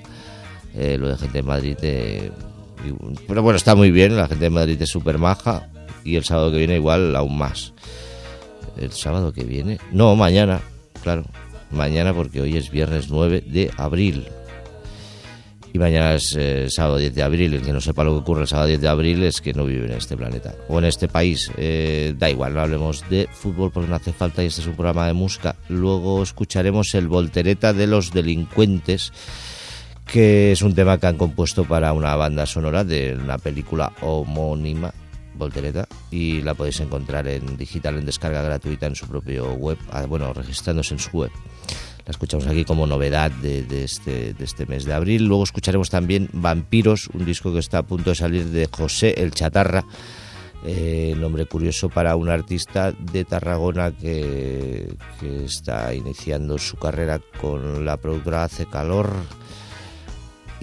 Eh, 0.76 0.98
lo 0.98 1.08
de 1.08 1.18
gente 1.18 1.38
de 1.38 1.44
Madrid. 1.44 1.78
eh, 1.84 2.32
pero 3.28 3.42
bueno, 3.42 3.58
está 3.58 3.76
muy 3.76 3.92
bien. 3.92 4.16
La 4.16 4.28
gente 4.28 4.46
de 4.46 4.50
Madrid 4.50 4.82
es 4.82 4.90
súper 4.90 5.18
maja. 5.18 5.70
Y 6.04 6.16
el 6.16 6.24
sábado 6.24 6.52
que 6.52 6.58
viene, 6.58 6.76
igual, 6.76 7.16
aún 7.16 7.38
más. 7.38 7.74
El 8.78 8.92
sábado 8.92 9.32
que 9.32 9.44
viene. 9.44 9.80
No, 9.92 10.16
mañana, 10.16 10.62
claro. 11.02 11.24
Mañana, 11.72 12.14
porque 12.14 12.42
hoy 12.42 12.58
es 12.58 12.70
viernes 12.70 13.10
9 13.10 13.44
de 13.48 13.72
abril. 13.78 14.28
Y 15.74 15.80
mañana 15.80 16.14
es 16.14 16.36
eh, 16.38 16.68
sábado 16.70 16.98
10 16.98 17.16
de 17.16 17.24
abril. 17.24 17.56
El 17.56 17.64
que 17.64 17.74
no 17.74 17.82
sepa 17.82 18.04
lo 18.04 18.12
que 18.12 18.20
ocurre 18.20 18.42
el 18.42 18.48
sábado 18.48 18.68
10 18.68 18.82
de 18.82 18.88
abril 18.88 19.24
es 19.24 19.42
que 19.42 19.54
no 19.54 19.66
vive 19.66 19.88
en 19.88 19.94
este 19.94 20.16
planeta 20.16 20.54
o 20.70 20.78
en 20.78 20.86
este 20.86 21.08
país. 21.08 21.52
Eh, 21.58 22.14
da 22.16 22.30
igual, 22.30 22.54
no 22.54 22.62
hablemos 22.62 23.04
de 23.10 23.28
fútbol 23.32 23.72
porque 23.72 23.90
no 23.90 23.96
hace 23.96 24.14
falta 24.14 24.44
y 24.44 24.48
este 24.48 24.62
es 24.62 24.68
un 24.68 24.76
programa 24.76 25.08
de 25.08 25.14
música. 25.14 25.56
Luego 25.70 26.22
escucharemos 26.22 26.94
el 26.94 27.08
Voltereta 27.08 27.74
de 27.74 27.88
los 27.88 28.12
Delincuentes, 28.12 29.12
que 30.06 30.52
es 30.52 30.62
un 30.62 30.76
tema 30.76 30.98
que 30.98 31.08
han 31.08 31.18
compuesto 31.18 31.66
para 31.66 31.94
una 31.94 32.16
banda 32.16 32.46
sonora 32.46 32.84
de 32.84 33.16
una 33.16 33.38
película 33.38 33.92
homónima. 34.02 34.94
Voltereta 35.36 35.88
y 36.12 36.42
la 36.42 36.54
podéis 36.54 36.80
encontrar 36.80 37.28
en 37.28 37.58
digital 37.58 37.98
en 37.98 38.06
descarga 38.06 38.44
gratuita 38.44 38.86
en 38.86 38.96
su 38.96 39.08
propio 39.08 39.54
web, 39.54 39.80
ah, 39.92 40.06
bueno, 40.06 40.32
registrándose 40.32 40.94
en 40.94 41.00
su 41.00 41.10
web. 41.18 41.32
La 42.06 42.12
escuchamos 42.12 42.46
aquí 42.48 42.66
como 42.66 42.86
novedad 42.86 43.32
de, 43.32 43.64
de 43.64 43.84
este, 43.84 44.34
de 44.34 44.44
este 44.44 44.66
mes 44.66 44.86
de 44.86 44.94
abril. 44.94 45.26
Luego 45.26 45.44
escucharemos 45.44 45.90
también 45.90 46.30
Vampiros, 46.34 47.08
un 47.14 47.26
disco 47.26 47.54
que 47.54 47.60
está 47.60 47.80
a 47.80 47.84
punto 47.84 48.12
de 48.12 48.16
salir 48.16 48.46
de 48.46 48.68
José 48.72 49.16
el 49.18 49.32
Chatarra. 49.32 49.86
Eh, 50.66 51.16
nombre 51.18 51.46
curioso 51.46 51.90
para 51.90 52.16
un 52.16 52.30
artista 52.30 52.94
de 52.94 53.26
Tarragona 53.26 53.92
que, 53.92 54.96
que 55.20 55.46
está 55.46 55.94
iniciando 55.94 56.58
su 56.58 56.78
carrera 56.78 57.20
con 57.42 57.86
la 57.86 57.98
productora 57.98 58.44
Hace 58.44 58.66
Calor. 58.66 59.14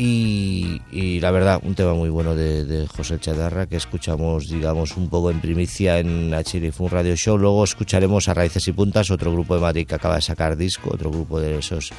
Y, 0.03 1.21
la 1.21 1.31
verdad, 1.31 1.61
un 1.63 1.75
tema 1.75 1.93
muy 1.93 2.09
bueno 2.09 2.35
de, 2.35 2.87
José 2.89 3.19
Chatarra 3.21 3.67
que 3.67 3.77
escuchamos, 3.77 4.49
digamos, 4.49 4.97
un 4.97 5.11
poco 5.11 5.31
en 5.31 5.43
primicia 5.43 5.99
en 5.99 6.33
Achilifun 6.33 6.89
Radio 6.89 7.15
Show. 7.17 7.37
Luego 7.37 7.65
escucharemos 7.65 8.27
a 8.27 8.33
Raíces 8.33 8.67
y 8.69 8.73
Puntas, 8.73 9.11
otro 9.11 9.31
grupo 9.31 9.55
de 9.57 9.61
Madrid 9.61 9.87
que 9.87 9.95
acaba 9.95 10.15
de 10.15 10.23
sacar 10.23 10.57
disco, 10.57 10.89
otro 10.95 11.11
grupo 11.11 11.39
de 11.39 11.59
esos 11.59 11.91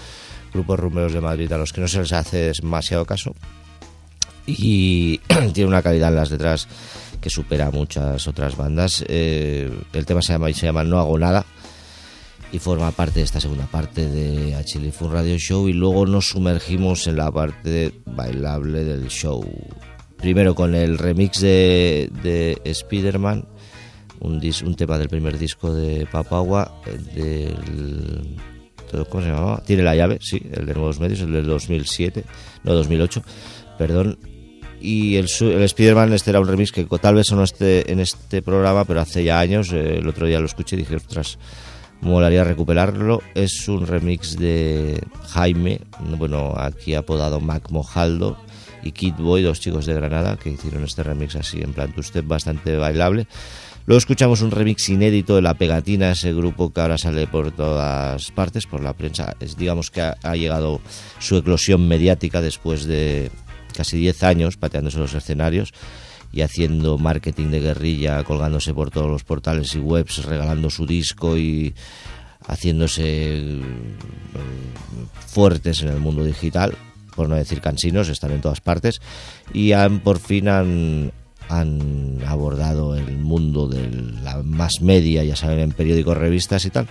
grupos 0.52 0.80
rumberos 0.80 1.14
de 1.14 1.22
Madrid 1.22 1.52
a 1.52 1.60
los 1.60 1.74
que 1.74 1.82
no 1.82 1.88
se 1.88 2.00
les 2.00 2.12
hace 2.12 2.52
demasiado 2.52 3.06
caso. 3.06 3.36
Y 4.48 5.20
tiene 5.54 5.68
una 5.68 5.84
calidad 5.84 6.10
en 6.10 6.16
las 6.16 6.32
letras 6.32 6.68
que 7.22 7.30
supera 7.30 7.68
a 7.68 7.72
muchas 7.72 8.28
otras 8.28 8.58
bandas. 8.58 9.06
Eh, 9.10 9.72
el 9.94 10.06
tema 10.08 10.24
se 10.24 10.34
llama, 10.34 10.52
se 10.54 10.66
llama 10.66 10.84
No 10.84 11.00
hago 11.00 11.20
nada 11.20 11.46
y 12.52 12.60
forma 12.60 12.92
parte 12.92 13.20
de 13.20 13.26
esta 13.26 13.40
segunda 13.40 13.66
parte 13.66 14.08
de 14.08 14.56
Achilifun 14.56 15.12
Radio 15.12 15.38
Show 15.38 15.70
y 15.70 15.74
luego 15.74 16.06
nos 16.06 16.28
sumergimos 16.28 17.08
en 17.08 17.18
la 17.18 17.32
parte 17.32 17.94
bailable 18.06 18.84
del 18.84 19.08
show. 19.08 19.44
Primero 20.18 20.54
con 20.54 20.76
el 20.76 20.98
remix 20.98 21.40
de, 21.42 22.10
de 22.24 22.62
Spider-Man, 22.66 23.46
un, 24.20 24.40
dis- 24.42 24.64
un 24.64 24.76
tema 24.76 24.98
del 24.98 25.10
primer 25.10 25.38
disco 25.40 25.74
de 25.74 26.06
Papagua, 26.06 26.82
eh, 26.86 26.98
del... 27.16 28.38
¿Cómo 29.10 29.24
se 29.24 29.30
llamaba? 29.30 29.64
Tiene 29.66 29.84
la 29.84 29.96
llave, 29.96 30.18
sí, 30.22 30.42
el 30.52 30.66
de 30.66 30.74
Nuevos 30.74 31.00
Medios, 31.00 31.22
el 31.22 31.32
del 31.32 31.46
2007, 31.46 32.26
no 32.66 32.74
2008, 32.74 33.24
perdón. 33.78 34.20
Y 34.82 35.16
el, 35.16 35.28
el 35.40 35.64
Spider-Man 35.64 36.12
este 36.12 36.32
era 36.32 36.42
un 36.42 36.48
remix 36.48 36.74
que 36.74 36.84
tal 37.02 37.16
vez 37.16 37.32
no 37.32 37.44
esté 37.44 37.90
en 37.90 38.02
este 38.02 38.42
programa, 38.42 38.84
pero 38.84 39.00
hace 39.00 39.24
ya 39.24 39.40
años, 39.40 39.72
eh, 39.72 40.00
el 40.00 40.08
otro 40.10 40.28
día 40.28 40.40
lo 40.42 40.46
escuché 40.46 40.76
y 40.76 40.80
dije, 40.80 40.98
ostras, 40.98 41.40
molaría 42.02 42.44
recuperarlo. 42.44 43.22
Es 43.36 43.68
un 43.68 43.88
remix 43.88 44.38
de 44.38 45.02
Jaime, 45.30 45.82
bueno, 46.18 46.54
aquí 46.58 46.96
apodado 46.96 47.40
Mac 47.40 47.70
Mojaldo 47.72 48.38
y 48.84 48.92
Kid 48.92 49.16
Boy, 49.16 49.44
dos 49.44 49.60
chicos 49.60 49.86
de 49.86 49.94
Granada 49.94 50.38
que 50.38 50.50
hicieron 50.50 50.84
este 50.84 51.04
remix 51.04 51.36
así 51.36 51.62
en 51.62 51.74
plan 51.74 51.94
usted 51.98 52.24
bastante 52.26 52.78
bailable. 52.78 53.28
Luego 53.86 53.98
escuchamos 53.98 54.42
un 54.42 54.52
remix 54.52 54.90
inédito 54.90 55.36
de 55.36 55.42
La 55.42 55.56
Pegatina, 55.56 56.12
ese 56.12 56.34
grupo 56.34 56.72
que 56.72 56.82
ahora 56.82 57.00
sale 57.00 57.26
por 57.26 57.52
todas 57.52 58.30
partes, 58.32 58.68
por 58.68 58.82
la 58.82 58.94
prensa. 58.94 59.36
Es, 59.40 59.58
digamos 59.58 59.90
que 59.90 60.02
ha, 60.02 60.18
ha 60.22 60.36
llegado 60.36 60.82
su 61.20 61.36
eclosión 61.38 61.88
mediática 61.88 62.42
después 62.42 62.86
de 62.86 63.32
casi 63.76 63.98
10 63.98 64.24
años 64.24 64.58
pateándose 64.58 65.00
los 65.00 65.14
escenarios 65.14 65.74
y 66.32 66.42
haciendo 66.42 66.98
marketing 66.98 67.48
de 67.48 67.60
guerrilla, 67.60 68.24
colgándose 68.24 68.74
por 68.74 68.92
todos 68.92 69.10
los 69.10 69.24
portales 69.24 69.76
y 69.76 69.80
webs, 69.80 70.24
regalando 70.26 70.70
su 70.70 70.86
disco 70.86 71.38
y 71.38 71.74
haciéndose 72.48 73.60
mm, 73.62 75.28
fuertes 75.28 75.82
en 75.82 75.90
el 75.90 76.00
mundo 76.00 76.24
digital, 76.24 76.76
por 77.16 77.30
no 77.30 77.36
decir 77.36 77.62
cansinos, 77.62 78.10
están 78.10 78.32
en 78.32 78.42
todas 78.42 78.62
partes 78.62 79.02
y 79.54 79.74
han 79.74 80.00
por 80.00 80.20
fin 80.20 80.48
han, 80.48 81.12
han 81.50 82.20
abordado 82.26 82.96
el 82.96 83.18
mundo 83.18 83.68
de 83.68 83.90
la 84.24 84.42
más 84.44 84.82
media, 84.82 85.24
ya 85.24 85.36
saben, 85.36 85.60
en 85.60 85.72
periódicos, 85.72 86.18
revistas 86.18 86.66
y 86.66 86.70
tal. 86.70 86.88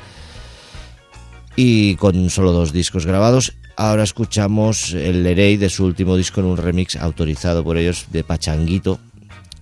Y 1.57 1.97
con 1.97 2.31
solo 2.31 2.53
dos 2.53 2.73
discos 2.73 3.07
grabados, 3.07 3.55
ahora 3.77 4.03
escuchamos 4.03 4.93
el 4.93 5.25
Lerey 5.25 5.57
de 5.57 5.69
su 5.69 5.85
último 5.85 6.17
disco 6.17 6.41
en 6.41 6.47
un 6.47 6.57
remix 6.57 6.97
autorizado 6.97 7.65
por 7.65 7.77
ellos 7.77 8.07
de 8.11 8.23
Pachanguito, 8.23 9.01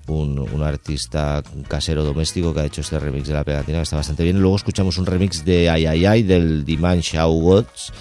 un, 0.09 0.63
artista 0.63 1.43
casero 1.69 2.05
doméstico 2.05 2.53
que 2.53 2.61
ha 2.61 2.65
hecho 2.65 2.81
este 2.81 2.99
remix 2.99 3.29
de 3.29 3.35
la 3.35 3.45
pegatina 3.45 3.79
que 3.79 3.83
está 3.83 3.97
bastante 3.97 4.25
bien. 4.25 4.41
Luego 4.41 4.57
escuchamos 4.57 4.99
un 4.99 5.07
remix 5.07 5.45
de 5.45 5.71
Ay 5.71 5.87
Ay 5.87 6.07
Ay 6.07 6.23
del 6.23 6.65
Dimanche 6.65 7.19
Gods 7.19 7.93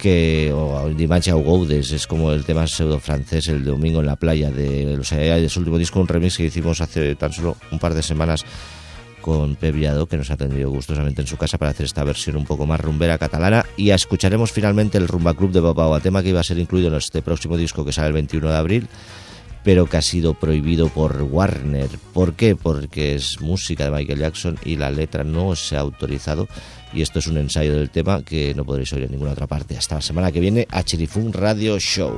que 0.00 0.50
o 0.54 0.88
Dimanche 0.88 1.32
es 1.78 2.06
como 2.06 2.32
el 2.32 2.44
tema 2.44 2.66
pseudo 2.66 2.98
francés 2.98 3.48
el 3.48 3.64
domingo 3.64 4.00
en 4.00 4.06
la 4.06 4.16
playa 4.16 4.50
de 4.50 4.96
los 4.96 5.12
Ay 5.12 5.28
Ay 5.28 5.42
de 5.42 5.48
su 5.48 5.60
último 5.60 5.78
disco, 5.78 6.00
un 6.00 6.08
remix 6.08 6.38
que 6.38 6.44
hicimos 6.44 6.80
hace 6.80 7.14
tan 7.16 7.32
solo 7.32 7.56
un 7.70 7.78
par 7.78 7.92
de 7.92 8.02
semanas 8.02 8.44
con 9.20 9.54
Pep 9.56 9.74
Viado, 9.74 10.06
que 10.06 10.16
nos 10.16 10.30
ha 10.30 10.34
atendido 10.34 10.70
gustosamente 10.70 11.20
en 11.20 11.26
su 11.26 11.36
casa 11.36 11.58
para 11.58 11.72
hacer 11.72 11.84
esta 11.84 12.02
versión 12.04 12.36
un 12.36 12.44
poco 12.44 12.66
más 12.66 12.80
rumbera 12.80 13.18
catalana. 13.18 13.66
Y 13.76 13.90
escucharemos 13.90 14.50
finalmente 14.50 14.98
el 14.98 15.08
Rumba 15.08 15.34
Club 15.34 15.52
de 15.52 15.60
Papagua, 15.60 16.00
tema 16.00 16.22
que 16.22 16.30
iba 16.30 16.40
a 16.40 16.44
ser 16.44 16.58
incluido 16.58 16.88
en 16.88 16.94
este 16.94 17.20
próximo 17.22 17.58
disco 17.58 17.84
que 17.84 17.92
sale 17.92 18.08
el 18.08 18.14
21 18.14 18.48
de 18.48 18.56
abril, 18.56 18.88
pero 19.62 19.86
que 19.86 19.96
ha 19.96 20.02
sido 20.02 20.34
prohibido 20.34 20.88
por 20.88 21.22
Warner. 21.22 21.88
¿Por 22.12 22.34
qué? 22.34 22.56
Porque 22.56 23.14
es 23.14 23.40
música 23.40 23.84
de 23.84 23.90
Michael 23.90 24.20
Jackson 24.20 24.58
y 24.64 24.76
la 24.76 24.90
letra 24.90 25.24
no 25.24 25.54
se 25.56 25.76
ha 25.76 25.80
autorizado. 25.80 26.48
Y 26.92 27.02
esto 27.02 27.18
es 27.18 27.26
un 27.26 27.38
ensayo 27.38 27.74
del 27.74 27.90
tema 27.90 28.22
que 28.22 28.54
no 28.54 28.64
podréis 28.64 28.92
oír 28.92 29.04
en 29.04 29.12
ninguna 29.12 29.32
otra 29.32 29.46
parte. 29.46 29.76
Hasta 29.76 29.96
la 29.96 30.02
semana 30.02 30.32
que 30.32 30.40
viene, 30.40 30.66
a 30.70 30.82
Chirifun 30.82 31.32
Radio 31.32 31.78
Show. 31.78 32.16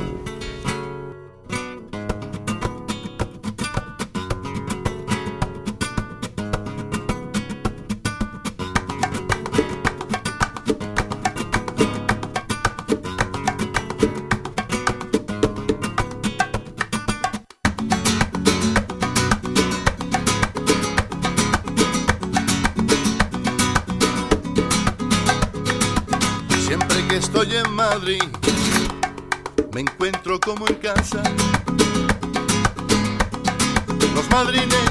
Los 34.42 34.81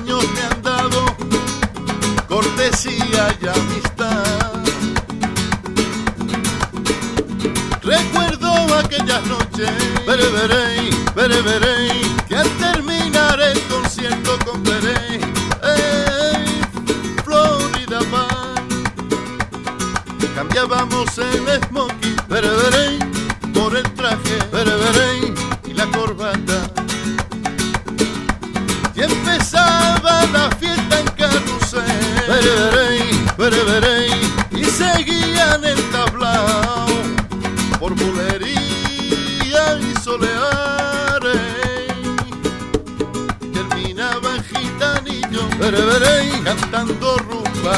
cantando 46.43 47.17
rumba, 47.17 47.71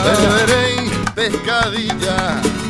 veré, 0.46 0.90
pescadilla. 1.14 2.63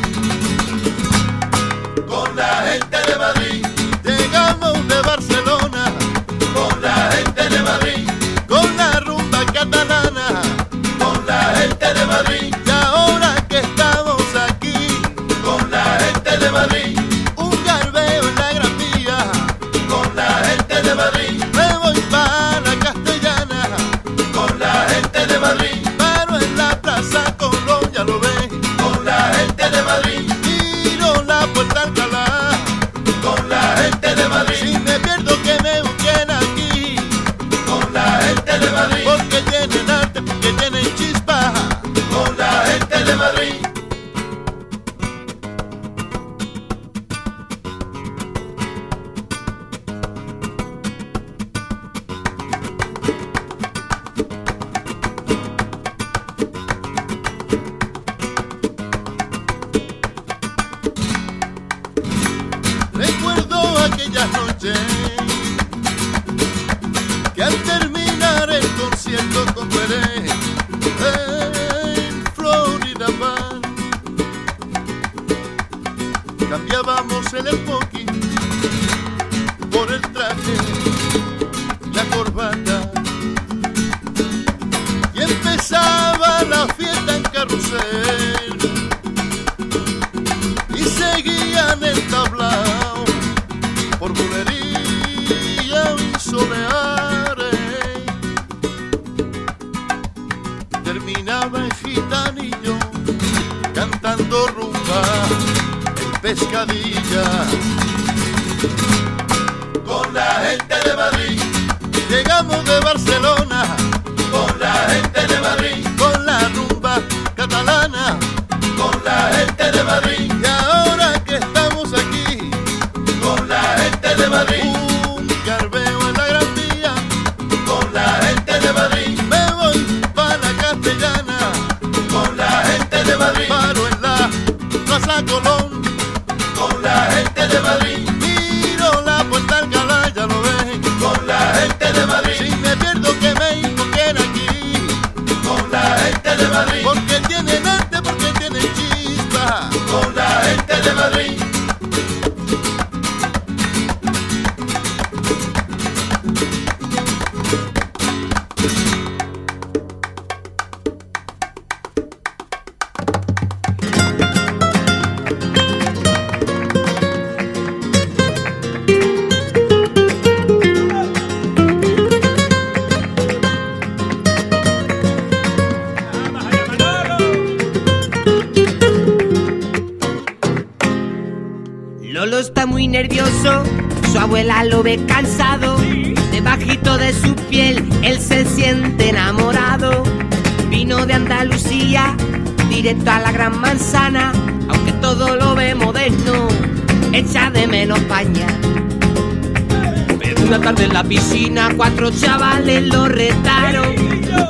Tarde 200.64 200.86
en 200.86 200.94
la 200.94 201.04
piscina, 201.04 201.70
cuatro 201.76 202.10
chavales 202.10 202.84
lo 202.84 203.10
retaron. 203.10 203.96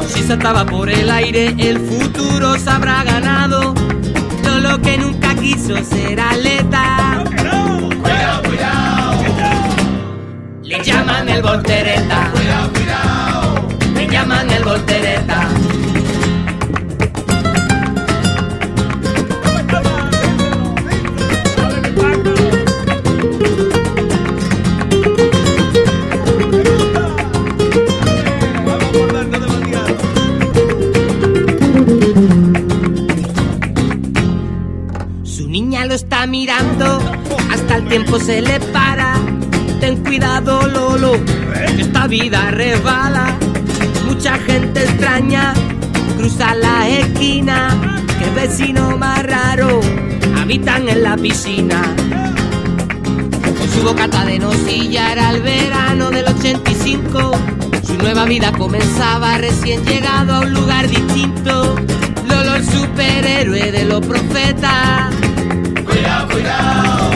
Si 0.08 0.22
saltaba 0.22 0.64
por 0.64 0.88
el 0.90 1.10
aire, 1.10 1.56
el 1.58 1.80
futuro 1.80 2.56
se 2.60 2.70
habrá 2.70 3.04
ganado. 3.04 3.74
Lolo 4.46 4.80
que 4.80 4.98
nunca 5.00 5.34
quiso 5.34 5.76
ser 5.84 6.22
atleta. 6.22 7.24
Cuidado, 7.36 8.44
cuidado. 8.44 9.24
Le 10.62 10.84
llaman 10.84 11.30
el 11.30 11.42
voltereta. 11.42 12.32
Cuidado, 12.32 12.70
cuidado. 12.74 13.68
Le 13.96 14.08
llaman 14.08 14.52
el 14.52 14.64
voltereta. 14.64 14.93
Mirando, 36.34 37.00
hasta 37.52 37.76
el 37.76 37.88
tiempo 37.88 38.20
se 38.20 38.42
le 38.42 38.60
para. 38.60 39.14
Ten 39.80 40.04
cuidado, 40.04 40.68
Lolo, 40.68 41.14
esta 41.78 42.08
vida 42.08 42.50
resbala. 42.50 43.38
Mucha 44.08 44.40
gente 44.40 44.84
extraña 44.84 45.54
cruza 46.18 46.56
la 46.56 46.90
esquina. 46.90 48.02
Que 48.18 48.28
vecino 48.32 48.98
más 48.98 49.22
raro 49.22 49.80
habitan 50.42 50.90
en 50.90 51.04
la 51.04 51.16
piscina. 51.18 51.84
Con 53.60 53.70
su 53.70 53.84
bocata 53.84 54.26
de 54.26 54.40
nocilla 54.40 55.12
era 55.12 55.30
el 55.30 55.44
verano 55.44 56.10
del 56.10 56.26
85. 56.30 57.32
Su 57.86 57.94
nueva 58.00 58.26
vida 58.26 58.52
comenzaba 58.54 59.38
recién 59.38 59.86
llegado 59.86 60.34
a 60.34 60.40
un 60.40 60.52
lugar 60.52 60.90
distinto. 60.90 61.76
Lolo 62.28 62.56
el 62.56 62.66
superhéroe 62.66 63.72
de 63.72 63.86
los 63.86 64.04
profetas. 64.04 65.23
Cuidado. 66.34 67.12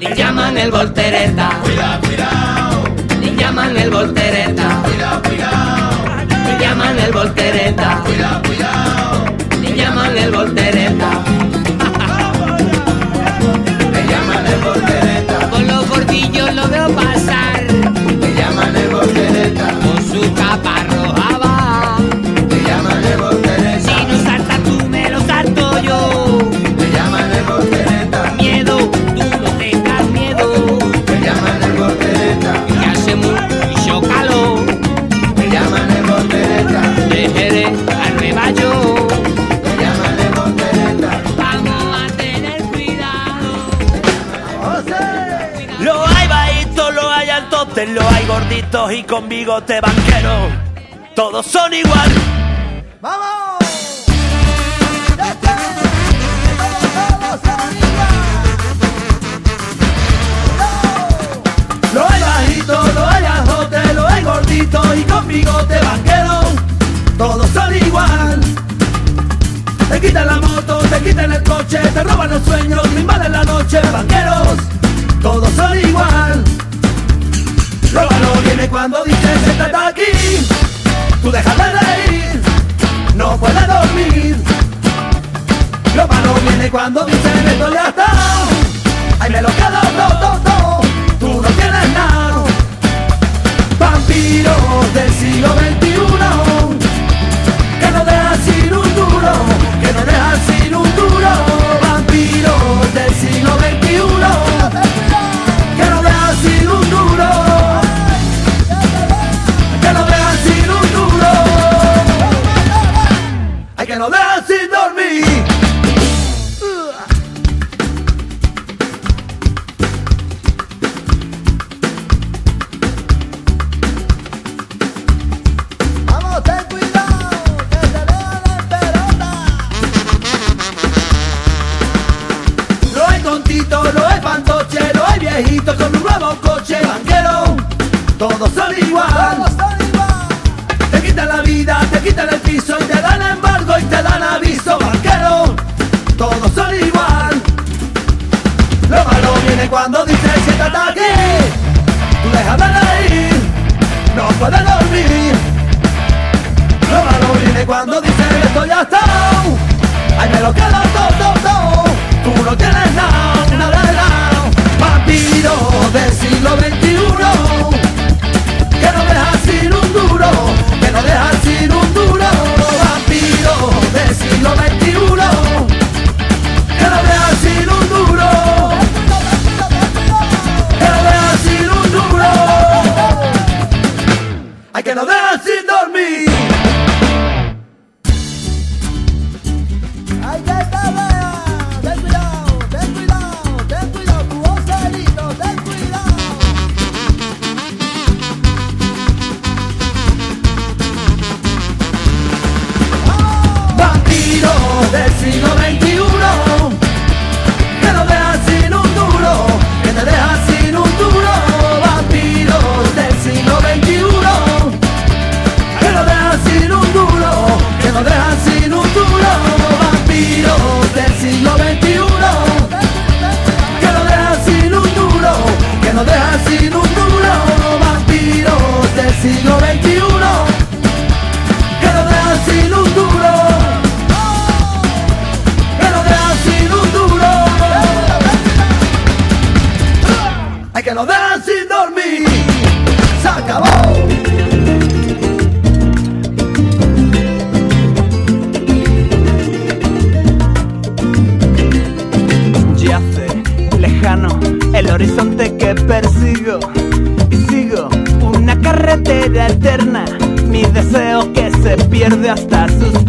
Le 0.00 0.14
llaman 0.16 0.56
el 0.56 0.70
voltereta. 0.70 1.50
Cuidado, 1.62 2.00
cuidado. 2.00 2.84
Le 3.20 3.36
llaman 3.36 3.76
el 3.76 3.90
voltereta. 3.90 4.82
Cuidado, 4.82 5.22
cuidado. 5.22 6.26
Le 6.46 6.58
llaman 6.58 6.98
el 6.98 7.12
voltereta. 7.12 8.02
Cuidado, 8.04 8.42
cuidado. 8.42 9.26
Le 9.60 9.76
llaman 9.76 10.16
el 10.16 10.30
voltereta. 10.32 11.10
Le 13.92 14.06
llaman 14.10 14.46
el 14.46 14.60
voltereta. 14.60 15.50
Con 15.50 15.66
los 15.66 15.88
gordillos 15.88 16.54
lo 16.54 16.68
veo 16.68 16.88
pasar. 16.94 17.55
Gorditos 48.38 48.92
y 48.92 49.02
con 49.04 49.28
bigote 49.28 49.80
banquero. 49.80 50.50
Todos 51.14 51.46
son 51.46 51.72
igual. 51.72 52.10
Lo 61.94 62.10
hay 62.10 62.20
bajito, 62.20 62.92
lo 62.94 63.08
hay 63.08 63.24
azote, 63.24 63.94
lo 63.94 64.06
hay 64.06 64.22
gordito 64.22 64.94
y 64.94 65.02
con 65.04 65.28
bigote 65.28 65.78
vaquero. 65.80 66.40
Todos 67.16 67.48
son 67.50 67.74
igual. 67.74 68.40
Te 69.88 70.00
quitan 70.00 70.26
la 70.26 70.36
moto, 70.36 70.78
te 70.90 71.00
quitan 71.00 71.32
el 71.32 71.42
coche, 71.42 71.78
te 71.78 72.04
roban 72.04 72.28
los 72.28 72.42
sueños, 72.42 72.82
te 72.82 73.00
invaden 73.00 73.32
la 73.32 73.44
noche, 73.44 73.80
vaqueros. 73.92 74.58
Todos 75.22 75.50
son 75.54 75.78
igual. 75.78 76.55
Viene 78.44 78.68
cuando 78.68 79.02
dices 79.04 79.40
siéntate 79.44 79.76
aquí. 79.76 80.46
Tú 81.22 81.30
dejas 81.30 81.56
de 81.56 81.64
reír, 81.64 82.42
no 83.14 83.36
puedes 83.38 83.66
dormir. 83.66 84.36
Lo 85.94 86.06
malo 86.06 86.34
viene 86.46 86.70
cuando 86.70 87.04
dicen 87.06 87.48
esto 87.48 87.72
ya 87.72 87.88
está. 87.88 88.06
Ay, 89.18 89.30
me 89.30 89.40
lo 89.42 89.48
quedo 89.48 89.80
todo, 89.96 90.40
todo. 90.40 90.80
Tú 91.18 91.42
no 91.42 91.48
tienes 91.48 91.88
nada. 91.94 92.25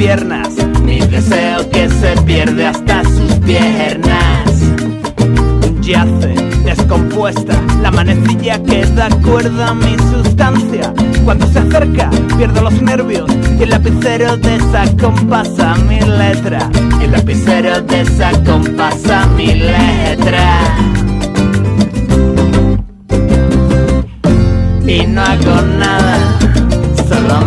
Piernas. 0.08 0.55
Mi 0.84 1.01
deseo 1.01 1.70
que 1.70 1.89
se 1.89 2.16
pierde 2.22 2.66
hasta 2.66 3.03
sus 3.03 3.34
piernas. 3.45 4.49
Yace 5.82 6.34
descompuesta 6.64 7.62
la 7.82 7.91
manecilla 7.91 8.64
que 8.64 8.86
da 8.86 9.10
cuerda 9.22 9.68
a 9.68 9.74
mi 9.74 9.97
sustancia. 10.14 10.93
Cuando 11.26 11.45
se 11.47 11.60
acerca 11.60 12.10
pierdo 12.38 12.62
los 12.62 12.82
nervios 12.82 13.30
y 13.60 13.64
el 13.64 13.70
lapicero 13.70 14.38
desacompasa 14.38 15.76
mi 15.89 15.99
letra. 15.99 16.70
El 17.01 17.12
lapicero 17.12 17.82
desacompasa 17.82 19.28
mi 19.36 19.55
letra. 19.55 20.78
y 24.88 25.05
no 25.05 25.22
hago 25.22 25.62
nada, 25.80 25.97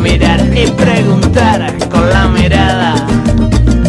mirar 0.03 0.41
y 0.57 0.71
preguntar 0.71 1.77
con 1.89 2.09
la 2.09 2.29
mirada. 2.29 2.95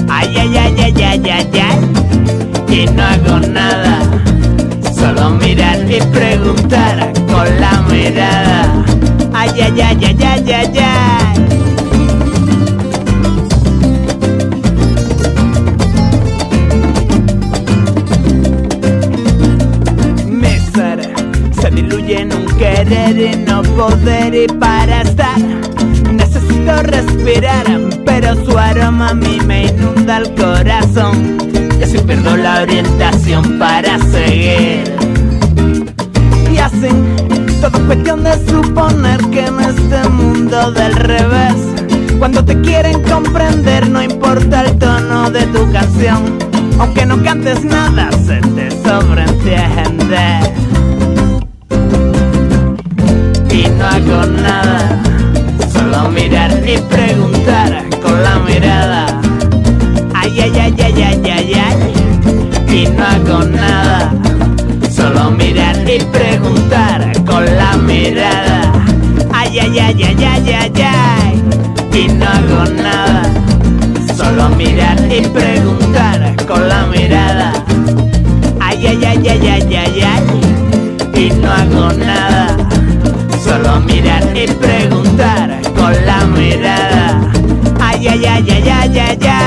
Ay, 0.10 0.36
ay, 0.38 0.58
ay, 0.58 0.76
ay, 0.80 1.04
ay, 1.04 1.30
ay, 1.30 1.62
ay, 1.62 2.76
y 2.76 2.86
no 2.92 3.04
hago 3.04 3.40
nada, 3.48 4.00
solo 4.96 5.32
mirar 5.32 5.80
y 5.90 6.00
preguntar 6.14 7.12
con 7.32 7.60
la 7.60 7.82
mirada. 7.90 8.84
Ay, 9.34 9.50
ay, 9.62 9.82
ay, 9.82 10.06
ay, 10.06 10.18
ay, 10.24 10.52
ay, 10.52 10.80
ay. 10.80 11.48
Se 21.62 21.70
diluye 21.70 22.22
en 22.22 22.34
un 22.34 22.46
querer 22.58 23.18
y 23.20 23.38
no 23.46 23.62
poder 23.62 24.34
y 24.34 24.48
para 24.48 25.02
estar 25.02 25.38
necesito 26.82 26.84
respirar 26.84 27.66
pero 28.06 28.46
su 28.46 28.58
aroma 28.58 29.10
a 29.10 29.14
mí 29.14 29.40
me 29.46 29.68
inunda 29.68 30.18
el 30.18 30.34
corazón. 30.36 31.38
Y 31.80 31.84
así 31.84 31.98
pierdo 32.00 32.38
la 32.38 32.62
orientación 32.62 33.58
para 33.60 33.98
seguir. 34.00 34.84
Y 36.52 36.58
así 36.58 36.90
todo 37.62 37.78
es 37.78 37.84
cuestión 37.84 38.24
de 38.24 38.34
suponer 38.48 39.20
que 39.30 39.46
en 39.46 39.60
este 39.60 40.10
mundo 40.10 40.72
del 40.72 40.94
revés 40.94 41.56
cuando 42.20 42.44
te 42.44 42.60
quieren 42.62 43.02
comprender 43.04 43.90
no 43.90 44.02
importa 44.02 44.62
el 44.62 44.78
tono 44.78 45.32
de 45.32 45.42
tu 45.48 45.72
canción 45.72 46.38
aunque 46.80 47.06
no 47.06 47.22
cantes 47.24 47.64
nada 47.64 48.10
se 48.26 48.42
te 48.56 48.72
sobreentiende. 48.72 50.40
Y 53.52 53.68
no 53.70 53.86
hago 53.86 54.26
nada, 54.28 55.02
solo 55.92 56.10
mirar 56.10 56.52
y 56.66 56.78
preguntar 56.78 57.90
con 58.02 58.24
la 58.24 58.40
mirada. 58.40 59.06
Ay, 60.14 60.40
ay, 60.40 60.52
ay, 60.58 60.76
ay, 60.82 61.04
ay, 61.04 61.22
ay, 61.30 61.54
ay, 61.54 62.76
y 62.76 62.88
no 62.88 63.04
hago 63.04 63.44
nada, 63.44 64.14
solo 64.90 65.32
mirar 65.32 65.76
y 65.90 66.00
preguntar 66.06 67.12
con 67.26 67.46
la 67.46 67.76
mirada. 67.76 68.72
Ay, 69.34 69.60
ay, 69.60 69.80
ay, 69.80 70.04
ay, 70.04 70.24
ay, 70.24 70.54
ay, 70.54 70.82
ay, 70.82 71.44
y 71.94 72.08
no 72.08 72.26
hago 72.26 72.72
nada, 72.72 73.24
solo 74.16 74.50
mirar 74.56 74.98
y 75.12 75.28
preguntar 75.28 76.36
con 76.48 76.70
la 76.70 76.86
mirada. 76.86 77.52
Ay, 78.62 78.88
ay, 78.88 79.06
ay, 79.06 79.28
ay, 79.28 79.48
ay, 79.48 79.76
ay, 79.76 80.02
ay, 80.02 81.22
y 81.22 81.30
no 81.32 81.52
hago 81.52 81.92
nada 81.94 82.51
Ay, 88.44 88.50
ay, 88.50 88.98
ay, 88.98 89.18
ay, 89.22 89.41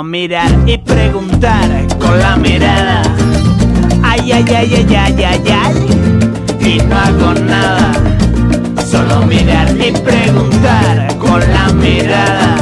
solo 0.00 0.08
mirar 0.08 0.50
y 0.66 0.78
preguntar 0.78 1.68
con 1.98 2.18
la 2.18 2.34
mirada. 2.36 3.02
Ay, 4.02 4.32
ay, 4.32 4.44
ay, 4.48 4.74
ay, 4.74 4.96
ay, 4.96 5.24
ay, 5.24 5.42
ay, 5.62 5.74
y 6.58 6.78
no 6.88 6.96
hago 6.96 7.34
nada 7.34 7.92
solo 8.90 9.26
mirar 9.26 9.68
y 9.76 9.92
preguntar 9.92 11.18
con 11.18 11.40
la 11.40 11.68
mirada. 11.74 12.56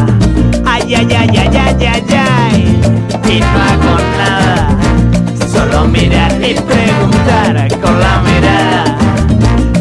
Ay, 0.67 0.95
ay, 0.97 1.07
ay, 1.11 1.37
ay, 1.39 1.57
ay, 1.57 1.87
ay, 1.87 2.05
ay, 2.11 2.81
y 3.25 3.41
no 3.41 3.59
hago 3.69 3.95
nada, 4.19 4.77
y 6.43 6.55
preguntar 6.55 7.69
con 7.81 8.01
la 8.01 8.21
mirada. 8.27 8.99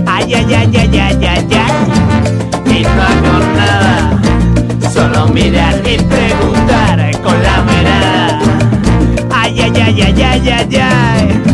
Ay, 0.06 0.34
ay, 0.36 0.54
ay, 0.54 0.78
ay, 0.78 1.00
ay, 1.00 1.26
ay, 1.26 1.48
ay. 1.52 2.78
Y 2.78 2.84
no 2.84 3.02
hago 3.02 3.36
nada. 3.56 4.92
Solo 4.94 5.28
mirar 5.30 5.76
y 5.86 5.98
preguntar 5.98 6.37
Ay, 10.00 11.47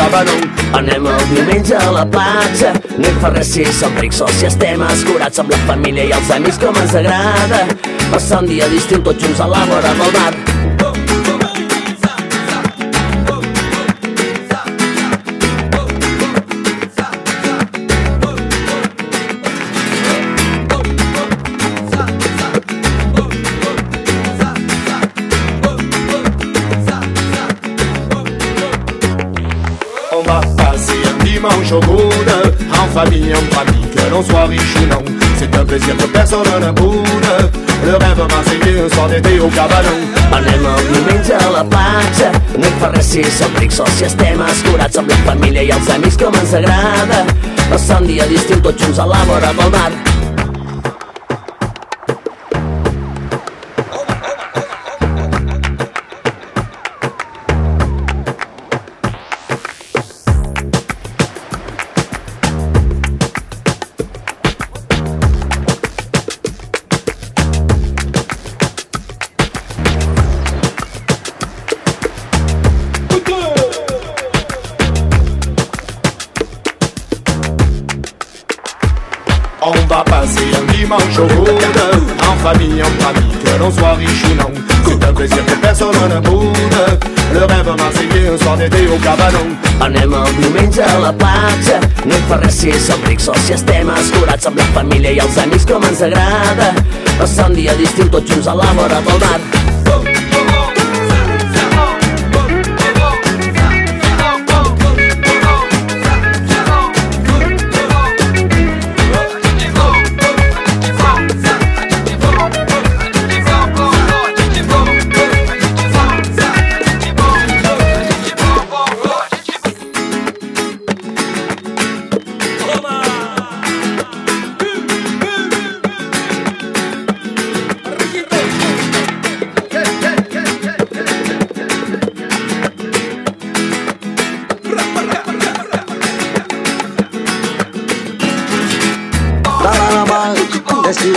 au 0.00 0.10
cabanon. 0.10 0.40
Anem 0.72 1.06
el 1.06 1.24
diumenge 1.34 1.76
a 1.76 1.90
la 1.90 2.04
platja, 2.06 2.72
no 2.96 3.08
hi 3.08 3.14
fa 3.20 3.32
res 3.34 3.52
si 3.54 3.64
som 3.80 3.96
rics 3.98 4.20
o 4.20 4.28
si 4.38 4.46
estem 4.46 4.82
escurats 4.88 5.42
amb 5.42 5.50
la 5.50 5.60
família 5.66 6.04
i 6.04 6.12
els 6.16 6.30
amics 6.36 6.60
com 6.62 6.76
ens 6.82 6.94
agrada. 6.94 7.66
Passar 8.10 8.42
un 8.42 8.50
dia 8.50 8.68
d'estiu 8.70 9.02
tots 9.02 9.22
junts 9.22 9.40
a 9.40 9.50
la 9.50 9.64
vora 9.70 9.94
del 10.02 10.18
mar. 10.18 10.69
Au 31.72 31.80
coude, 31.80 32.54
en 32.72 32.86
famille, 32.98 33.32
en 33.34 33.54
famille, 33.54 33.86
que 33.94 34.10
l'on 34.10 34.22
soit 34.22 34.46
riche 34.46 34.74
ou 34.82 34.86
non. 34.86 35.02
C'est 35.38 35.54
un 35.54 35.64
plaisir 35.64 35.96
que 35.96 36.04
personne 36.04 36.40
ne 36.60 36.70
boude. 36.72 37.00
Le 37.84 37.92
rêve 37.92 38.26
marseillais, 38.28 38.84
un 38.84 38.94
soir 38.94 39.08
d'été 39.08 39.38
au 39.40 39.48
cabanon. 39.48 39.98
Anem 40.32 40.66
el 40.66 40.92
diumenge 40.92 41.32
a 41.32 41.50
la 41.50 41.64
platja, 41.64 42.30
no 42.56 42.66
hi 42.66 42.76
fa 42.78 42.90
res 42.92 43.08
si 43.10 43.24
som 43.34 43.56
rics 43.58 43.80
o 43.82 43.86
si 43.96 44.06
estem 44.06 44.44
escurats 44.46 45.00
amb 45.00 45.10
la 45.10 45.18
família 45.26 45.64
i 45.66 45.72
els 45.74 45.90
amics 45.96 46.20
com 46.20 46.38
ens 46.42 46.54
agrada. 46.54 47.24
Passar 47.72 48.00
un 48.02 48.06
dia 48.12 48.28
d'estiu 48.30 48.62
tots 48.62 48.84
junts 48.84 49.02
a 49.02 49.10
la 49.10 49.24
vora 49.26 49.52
del 49.58 49.74
mar. 49.74 50.09
Amics 96.02 96.39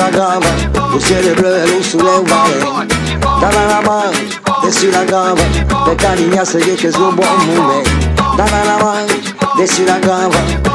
la 0.10 0.40
bleu, 1.34 1.66
lo 1.66 1.82
sulle 1.82 2.22
vale. 2.26 2.88
Dalla 3.40 3.66
la 3.66 3.82
mano, 3.82 4.12
dessi 4.62 4.90
la 4.90 5.04
gamba, 5.04 5.44
pe 5.86 5.96
cariña 5.96 6.46
se 6.46 6.60
che 6.60 6.88
es 6.88 6.96
un 6.96 7.16
buon 7.16 7.46
moment. 7.46 7.88
Dalla 8.36 8.64
la 8.64 8.78
mano, 8.84 9.06
dessi 9.58 9.86
la 9.86 10.00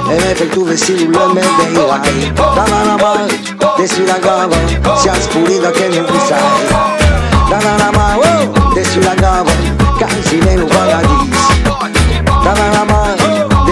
e 0.09 0.14
me 0.14 0.33
per 0.35 0.49
tu 0.49 0.64
vestito 0.64 1.33
me 1.33 1.43
veirai. 1.59 2.33
Dalla 2.35 2.85
la 2.85 2.97
mano, 2.97 3.26
dessi 3.76 4.05
la 4.07 4.18
gamba, 4.18 4.57
sia 4.97 5.14
spurita 5.20 5.70
che 5.70 5.89
non 5.89 6.07
mi 6.11 6.20
sai. 6.26 6.41
Dalla 7.49 7.76
la 7.76 7.91
mano, 7.91 8.53
dessi 8.74 9.03
la 9.03 9.14
gamba, 9.14 9.53
cansi 9.99 10.39
nel 10.39 10.64
paradis. 10.64 11.37
Dalla 12.43 12.68
la 12.70 12.85
mano, 12.85 13.17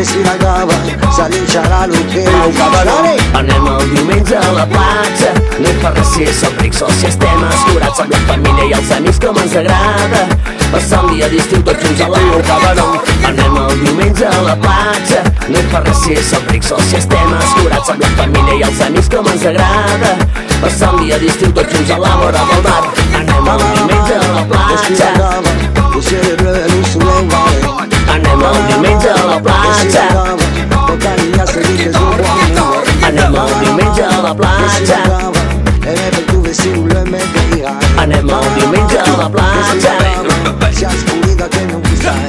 dessi 0.06 0.22
la 0.22 0.36
gamba, 0.36 0.74
s'allincerà 1.10 1.86
l'hotel, 1.86 2.52
cavalare. 2.54 3.16
Anem 3.32 3.66
el 3.66 3.90
diumenge 3.90 4.36
a 4.36 4.52
la 4.52 4.66
platja, 4.66 5.32
fa 5.82 5.90
res 5.90 6.12
si 6.14 6.26
som 6.32 6.54
rics 6.58 6.82
o 6.82 6.90
si 6.90 7.06
estem 7.06 7.42
escurats 7.50 8.00
amb 8.00 8.12
la 8.12 8.20
família 8.28 8.68
i 8.70 8.74
els 8.78 8.90
amics 8.96 9.18
com 9.20 9.38
ens 9.42 9.56
agrada. 9.56 10.22
Passar 10.70 11.02
un 11.04 11.14
dia 11.14 11.28
d'estiu 11.28 11.62
tots 11.62 11.82
junts 11.82 12.00
a 12.00 12.08
la 12.12 12.42
cabanon. 12.50 12.98
Anem 13.30 13.56
el 13.62 13.74
diumenge 13.82 14.26
a 14.26 14.42
la 14.46 14.56
platja, 14.62 15.24
fa 15.72 15.82
res 15.82 16.04
si 16.04 16.16
som 16.30 16.46
rics 16.52 16.70
o 16.72 16.78
si 16.86 17.00
estem 17.00 17.34
escurats 17.40 17.90
amb 17.90 18.02
la 18.02 18.12
família 18.20 18.60
i 18.60 18.66
els 18.70 18.84
amics 18.88 19.10
com 19.10 19.32
ens 19.32 19.48
agrada. 19.52 20.14
Passar 20.62 20.94
un 20.94 21.02
dia 21.02 21.18
d'estiu 21.18 21.52
tots 21.52 21.72
junts 21.74 21.90
a 21.90 21.98
la 21.98 22.14
vora 22.22 22.46
del 22.52 22.62
mar. 22.68 22.84
Anem 23.22 23.52
el 23.56 23.66
diumenge 23.74 24.22
a 24.22 24.32
la 24.38 24.46
platja. 24.54 25.12
Bustiere 25.96 26.36
bleu, 26.36 26.64
lo 26.76 26.88
sulle 26.92 27.20
vale. 27.32 27.95
Anem 28.16 28.42
el 28.42 28.66
diumenge 28.68 29.10
a 29.10 29.26
la 29.26 29.38
platja. 29.42 30.04
Pe 30.86 30.96
cariña 30.98 31.46
se 31.46 31.60
che 31.60 31.90
es 31.90 31.96
un 31.96 32.16
buon 32.16 32.54
moment. 32.54 33.04
Anem 33.04 33.34
el 33.34 33.50
diumenge 33.60 34.04
a 34.04 34.22
la 34.22 34.34
platja. 34.34 35.00
E 35.84 35.90
me 35.90 36.10
per 36.12 36.24
tu 36.26 36.40
vestito 36.40 37.04
me 37.12 37.20
veirai. 37.34 37.74
Anem 37.98 38.30
el 38.30 38.46
diumenge 38.54 38.98
a 38.98 39.16
la 39.18 39.28
platja. 39.28 39.92
Sia 40.72 40.88
spurita 40.88 41.46
che 41.48 41.64
non 41.66 41.82
mi 41.84 41.96
sai. 41.96 42.24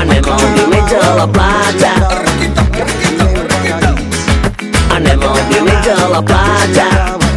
Anem 0.00 0.24
el 0.24 0.54
diumenge 0.54 0.96
a 0.96 1.14
la 1.16 1.26
platja. 1.26 1.92
Anem 4.94 5.22
el 5.22 5.48
diumenge 5.50 5.90
a 5.90 6.08
la 6.08 6.22
platja. 6.22 7.27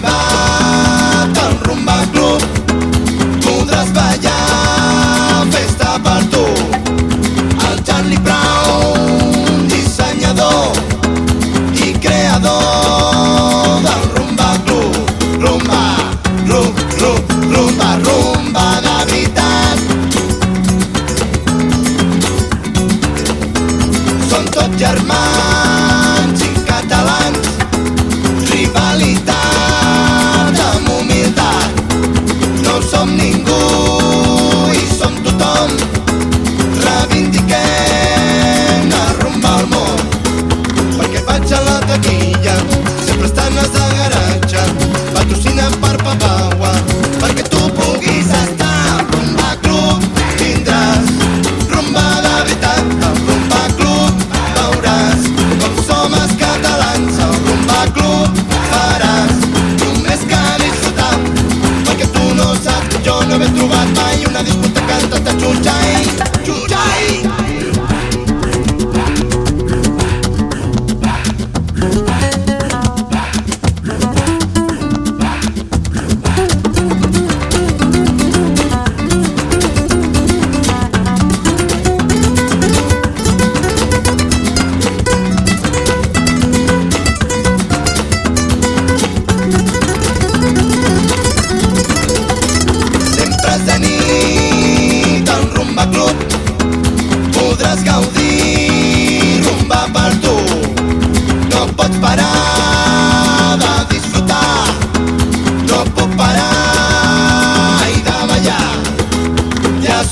Viva. 0.00 0.27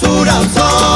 Ja 0.07 0.13
surt 0.13 0.29
el 0.29 0.51
sol 0.55 0.95